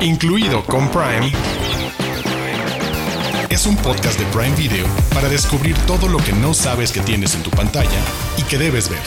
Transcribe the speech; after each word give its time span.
incluido 0.00 0.64
con 0.64 0.88
Prime, 0.90 1.32
es 3.48 3.66
un 3.66 3.76
podcast 3.76 4.18
de 4.18 4.24
Prime 4.26 4.54
Video 4.54 4.86
para 5.12 5.28
descubrir 5.28 5.76
todo 5.86 6.08
lo 6.08 6.18
que 6.18 6.32
no 6.32 6.54
sabes 6.54 6.92
que 6.92 7.00
tienes 7.00 7.34
en 7.34 7.42
tu 7.42 7.50
pantalla 7.50 8.00
y 8.36 8.42
que 8.42 8.58
debes 8.58 8.88
ver. 8.88 9.00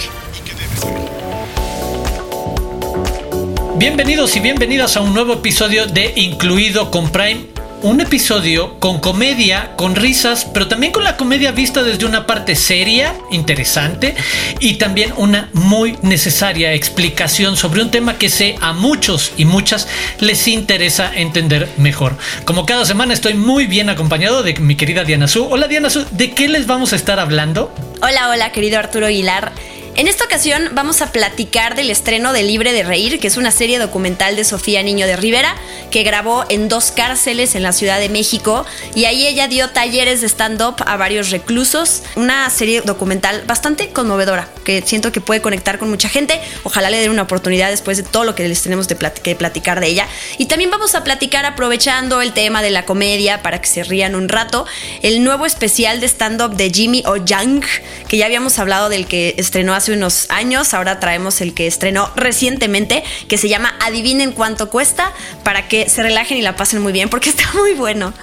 Bienvenidos 3.78 4.36
y 4.36 4.42
bienvenidas 4.42 4.98
a 4.98 5.02
un 5.02 5.14
nuevo 5.14 5.34
episodio 5.34 5.88
de 5.88 6.14
Incluido 6.16 6.92
con 6.92 7.10
Prime 7.10 7.48
un 7.84 8.00
episodio 8.00 8.80
con 8.80 9.00
comedia, 9.00 9.76
con 9.76 9.96
risas, 9.96 10.46
pero 10.46 10.68
también 10.68 10.92
con 10.92 11.04
la 11.04 11.18
comedia 11.18 11.52
vista 11.52 11.84
desde 11.84 12.06
una 12.06 12.28
parte 12.28 12.56
seria, 12.56 13.16
interesante 13.32 14.16
y 14.60 14.76
también 14.76 15.14
una 15.18 15.50
muy 15.54 15.98
necesaria 16.02 16.74
explicación 16.74 17.58
sobre 17.58 17.82
un 17.82 17.90
tema 17.90 18.18
que 18.18 18.30
sé 18.30 18.56
a 18.62 18.74
muchos 18.74 19.34
y 19.38 19.46
muchas 19.46 19.88
les 20.20 20.48
interesa 20.48 21.12
entender 21.16 21.70
mejor. 21.78 22.18
Como 22.46 22.66
cada 22.66 22.86
semana 22.86 23.14
estoy 23.14 23.34
muy 23.34 23.66
bien 23.66 23.90
acompañado 23.90 24.44
de 24.44 24.54
mi 24.56 24.76
querida 24.76 25.04
Diana 25.04 25.28
Su. 25.28 25.46
Hola 25.46 25.68
Diana 25.68 25.90
Su, 25.90 26.06
¿de 26.12 26.32
qué 26.32 26.48
les 26.48 26.68
vamos 26.68 26.94
a 26.94 26.96
estar 26.96 27.20
hablando? 27.20 27.74
Hola, 28.02 28.30
hola 28.30 28.52
querido 28.52 28.78
Arturo 28.78 29.08
Aguilar. 29.08 29.52
En 29.98 30.08
esta 30.08 30.24
ocasión 30.24 30.70
vamos 30.72 31.02
a 31.02 31.12
platicar 31.12 31.76
del 31.76 31.90
estreno 31.90 32.32
de 32.32 32.44
Libre 32.44 32.72
de 32.72 32.84
Reír, 32.84 33.20
que 33.20 33.28
es 33.28 33.36
una 33.36 33.52
serie 33.52 33.78
documental 33.78 34.38
de 34.38 34.46
Sofía 34.46 34.82
Niño 34.84 35.06
de 35.06 35.18
Rivera, 35.18 35.56
que 35.92 36.04
grabó 36.04 36.46
en 36.48 36.70
dos 36.70 36.92
cárceles 36.92 37.56
en 37.56 37.64
la 37.64 37.74
Ciudad 37.74 38.00
de 38.00 38.08
México 38.08 38.66
y 38.96 39.04
ahí 39.04 39.28
ella 39.28 39.50
dio 39.50 39.70
talleres 39.70 40.22
de 40.22 40.30
stand-up 40.30 40.76
a 40.86 40.96
varios 40.96 41.30
reclusos. 41.30 42.04
Una 42.16 42.50
serie 42.50 42.82
documental 42.82 43.44
bastante 43.46 43.90
conmovedora, 43.90 44.48
que 44.64 44.82
siento 44.82 45.12
que 45.12 45.20
puede 45.20 45.42
conectar 45.42 45.78
con 45.78 45.90
mucha 45.90 46.08
gente. 46.08 46.40
Ojalá 46.64 46.90
le 46.90 47.02
den 47.02 47.12
una 47.12 47.24
oportunidad 47.24 47.70
después 47.70 47.98
de 47.98 48.04
todo 48.04 48.24
lo 48.24 48.34
que 48.34 48.48
les 48.48 48.64
tenemos 48.64 48.88
de 48.88 48.96
platicar 48.96 49.82
de 49.82 49.88
ella. 49.88 50.08
Y 50.38 50.46
también 50.46 50.72
vamos 50.72 50.96
a 50.96 51.04
platicar 51.04 51.46
aprovechando 51.46 52.22
el 52.22 52.32
tema 52.32 52.62
de 52.62 52.72
la 52.72 52.86
comedia 52.86 53.44
para 53.44 53.60
que 53.60 53.68
se 53.68 53.84
rían 53.84 54.16
un 54.16 54.30
rato, 54.30 54.66
el 55.02 55.22
nuevo 55.22 55.46
especial 55.46 56.00
de 56.00 56.08
stand-up 56.08 56.56
de 56.56 56.72
Jimmy 56.72 57.04
O 57.06 57.18
Yang, 57.18 57.66
que 58.08 58.16
ya 58.16 58.26
habíamos 58.26 58.58
hablado 58.58 58.88
del 58.88 59.06
que 59.06 59.36
estrenó 59.38 59.74
hace 59.74 59.81
unos 59.90 60.30
años. 60.30 60.74
Ahora 60.74 61.00
traemos 61.00 61.42
el 61.42 61.54
que 61.54 61.68
estrenó 61.68 62.12
recientemente, 62.16 63.04
que 63.28 63.38
se 63.38 63.50
llama 63.50 63.74
Adivinen 63.82 64.32
cuánto 64.32 64.70
cuesta, 64.70 65.12
para 65.44 65.68
que 65.68 65.90
se 65.90 66.04
relajen 66.04 66.38
y 66.38 66.42
la 66.42 66.56
pasen 66.56 66.82
muy 66.82 66.94
bien, 66.94 67.10
porque 67.10 67.30
está 67.32 67.52
muy 67.54 67.74
bueno. 67.74 68.14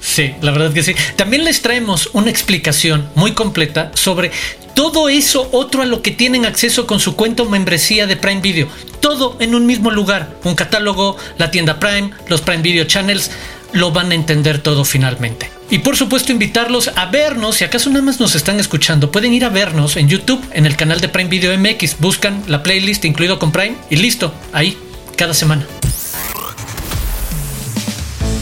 Sí, 0.00 0.34
la 0.42 0.52
verdad 0.52 0.72
que 0.72 0.82
sí. 0.82 0.94
También 1.16 1.44
les 1.44 1.60
traemos 1.60 2.10
una 2.12 2.30
explicación 2.30 3.08
muy 3.14 3.32
completa 3.32 3.90
sobre 3.94 4.30
todo 4.74 5.08
eso 5.08 5.48
otro 5.50 5.82
a 5.82 5.86
lo 5.86 6.02
que 6.02 6.12
tienen 6.12 6.46
acceso 6.46 6.86
con 6.86 7.00
su 7.00 7.16
cuenta 7.16 7.42
o 7.42 7.48
membresía 7.48 8.06
de 8.06 8.16
Prime 8.16 8.40
Video. 8.40 8.68
Todo 9.00 9.36
en 9.40 9.56
un 9.56 9.66
mismo 9.66 9.90
lugar. 9.90 10.36
Un 10.44 10.54
catálogo, 10.54 11.16
la 11.36 11.50
tienda 11.50 11.80
Prime, 11.80 12.12
los 12.28 12.42
Prime 12.42 12.62
Video 12.62 12.84
Channels. 12.84 13.32
Lo 13.72 13.90
van 13.90 14.12
a 14.12 14.14
entender 14.14 14.60
todo 14.60 14.84
finalmente. 14.84 15.57
Y 15.70 15.78
por 15.78 15.96
supuesto 15.96 16.32
invitarlos 16.32 16.88
a 16.88 17.06
vernos, 17.06 17.56
si 17.56 17.64
acaso 17.64 17.90
nada 17.90 18.02
más 18.02 18.20
nos 18.20 18.34
están 18.34 18.58
escuchando, 18.58 19.12
pueden 19.12 19.34
ir 19.34 19.44
a 19.44 19.50
vernos 19.50 19.96
en 19.96 20.08
YouTube, 20.08 20.42
en 20.52 20.64
el 20.64 20.76
canal 20.76 21.00
de 21.00 21.08
Prime 21.08 21.28
Video 21.28 21.56
MX, 21.58 21.98
buscan 21.98 22.42
la 22.46 22.62
playlist 22.62 23.04
incluido 23.04 23.38
con 23.38 23.52
Prime 23.52 23.76
y 23.90 23.96
listo, 23.96 24.32
ahí, 24.52 24.78
cada 25.16 25.34
semana. 25.34 25.66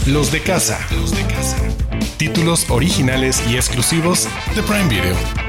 Los 0.05 0.31
de 0.31 0.41
casa. 0.41 0.79
Los 0.95 1.11
de 1.11 1.21
casa. 1.23 1.57
Títulos 2.15 2.65
originales 2.69 3.43
y 3.49 3.55
exclusivos 3.55 4.29
de 4.55 4.63
Prime 4.63 4.87
Video. 4.87 5.46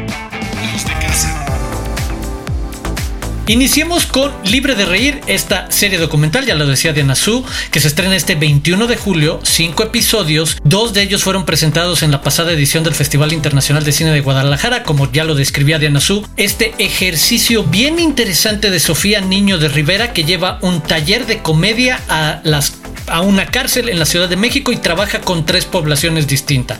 Iniciemos 3.48 4.04
con 4.04 4.30
Libre 4.44 4.74
de 4.74 4.84
Reír, 4.84 5.22
esta 5.26 5.70
serie 5.70 5.96
documental, 5.96 6.44
ya 6.44 6.54
lo 6.54 6.66
decía 6.66 6.92
Diana 6.92 7.14
Su, 7.14 7.42
que 7.70 7.80
se 7.80 7.88
estrena 7.88 8.14
este 8.14 8.34
21 8.34 8.86
de 8.86 8.96
julio, 8.98 9.40
cinco 9.42 9.82
episodios, 9.84 10.58
dos 10.64 10.92
de 10.92 11.00
ellos 11.00 11.22
fueron 11.22 11.46
presentados 11.46 12.02
en 12.02 12.10
la 12.10 12.20
pasada 12.20 12.52
edición 12.52 12.84
del 12.84 12.94
Festival 12.94 13.32
Internacional 13.32 13.84
de 13.84 13.92
Cine 13.92 14.10
de 14.10 14.20
Guadalajara, 14.20 14.82
como 14.82 15.10
ya 15.10 15.24
lo 15.24 15.34
describía 15.34 15.78
Diana 15.78 16.00
Su, 16.00 16.28
este 16.36 16.74
ejercicio 16.76 17.64
bien 17.64 17.98
interesante 17.98 18.70
de 18.70 18.80
Sofía 18.80 19.22
Niño 19.22 19.56
de 19.56 19.68
Rivera 19.68 20.12
que 20.12 20.24
lleva 20.24 20.58
un 20.60 20.82
taller 20.82 21.24
de 21.24 21.38
comedia 21.38 22.02
a 22.10 22.42
las 22.44 22.74
a 23.10 23.22
una 23.22 23.46
cárcel 23.46 23.88
en 23.88 23.98
la 23.98 24.04
Ciudad 24.04 24.28
de 24.28 24.36
México 24.36 24.70
y 24.70 24.76
trabaja 24.76 25.20
con 25.20 25.46
tres 25.46 25.64
poblaciones 25.64 26.26
distintas. 26.26 26.78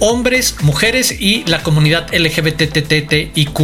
Hombres, 0.00 0.56
mujeres 0.62 1.14
y 1.20 1.44
la 1.44 1.62
comunidad 1.62 2.08
LGBTTIQ. 2.12 3.60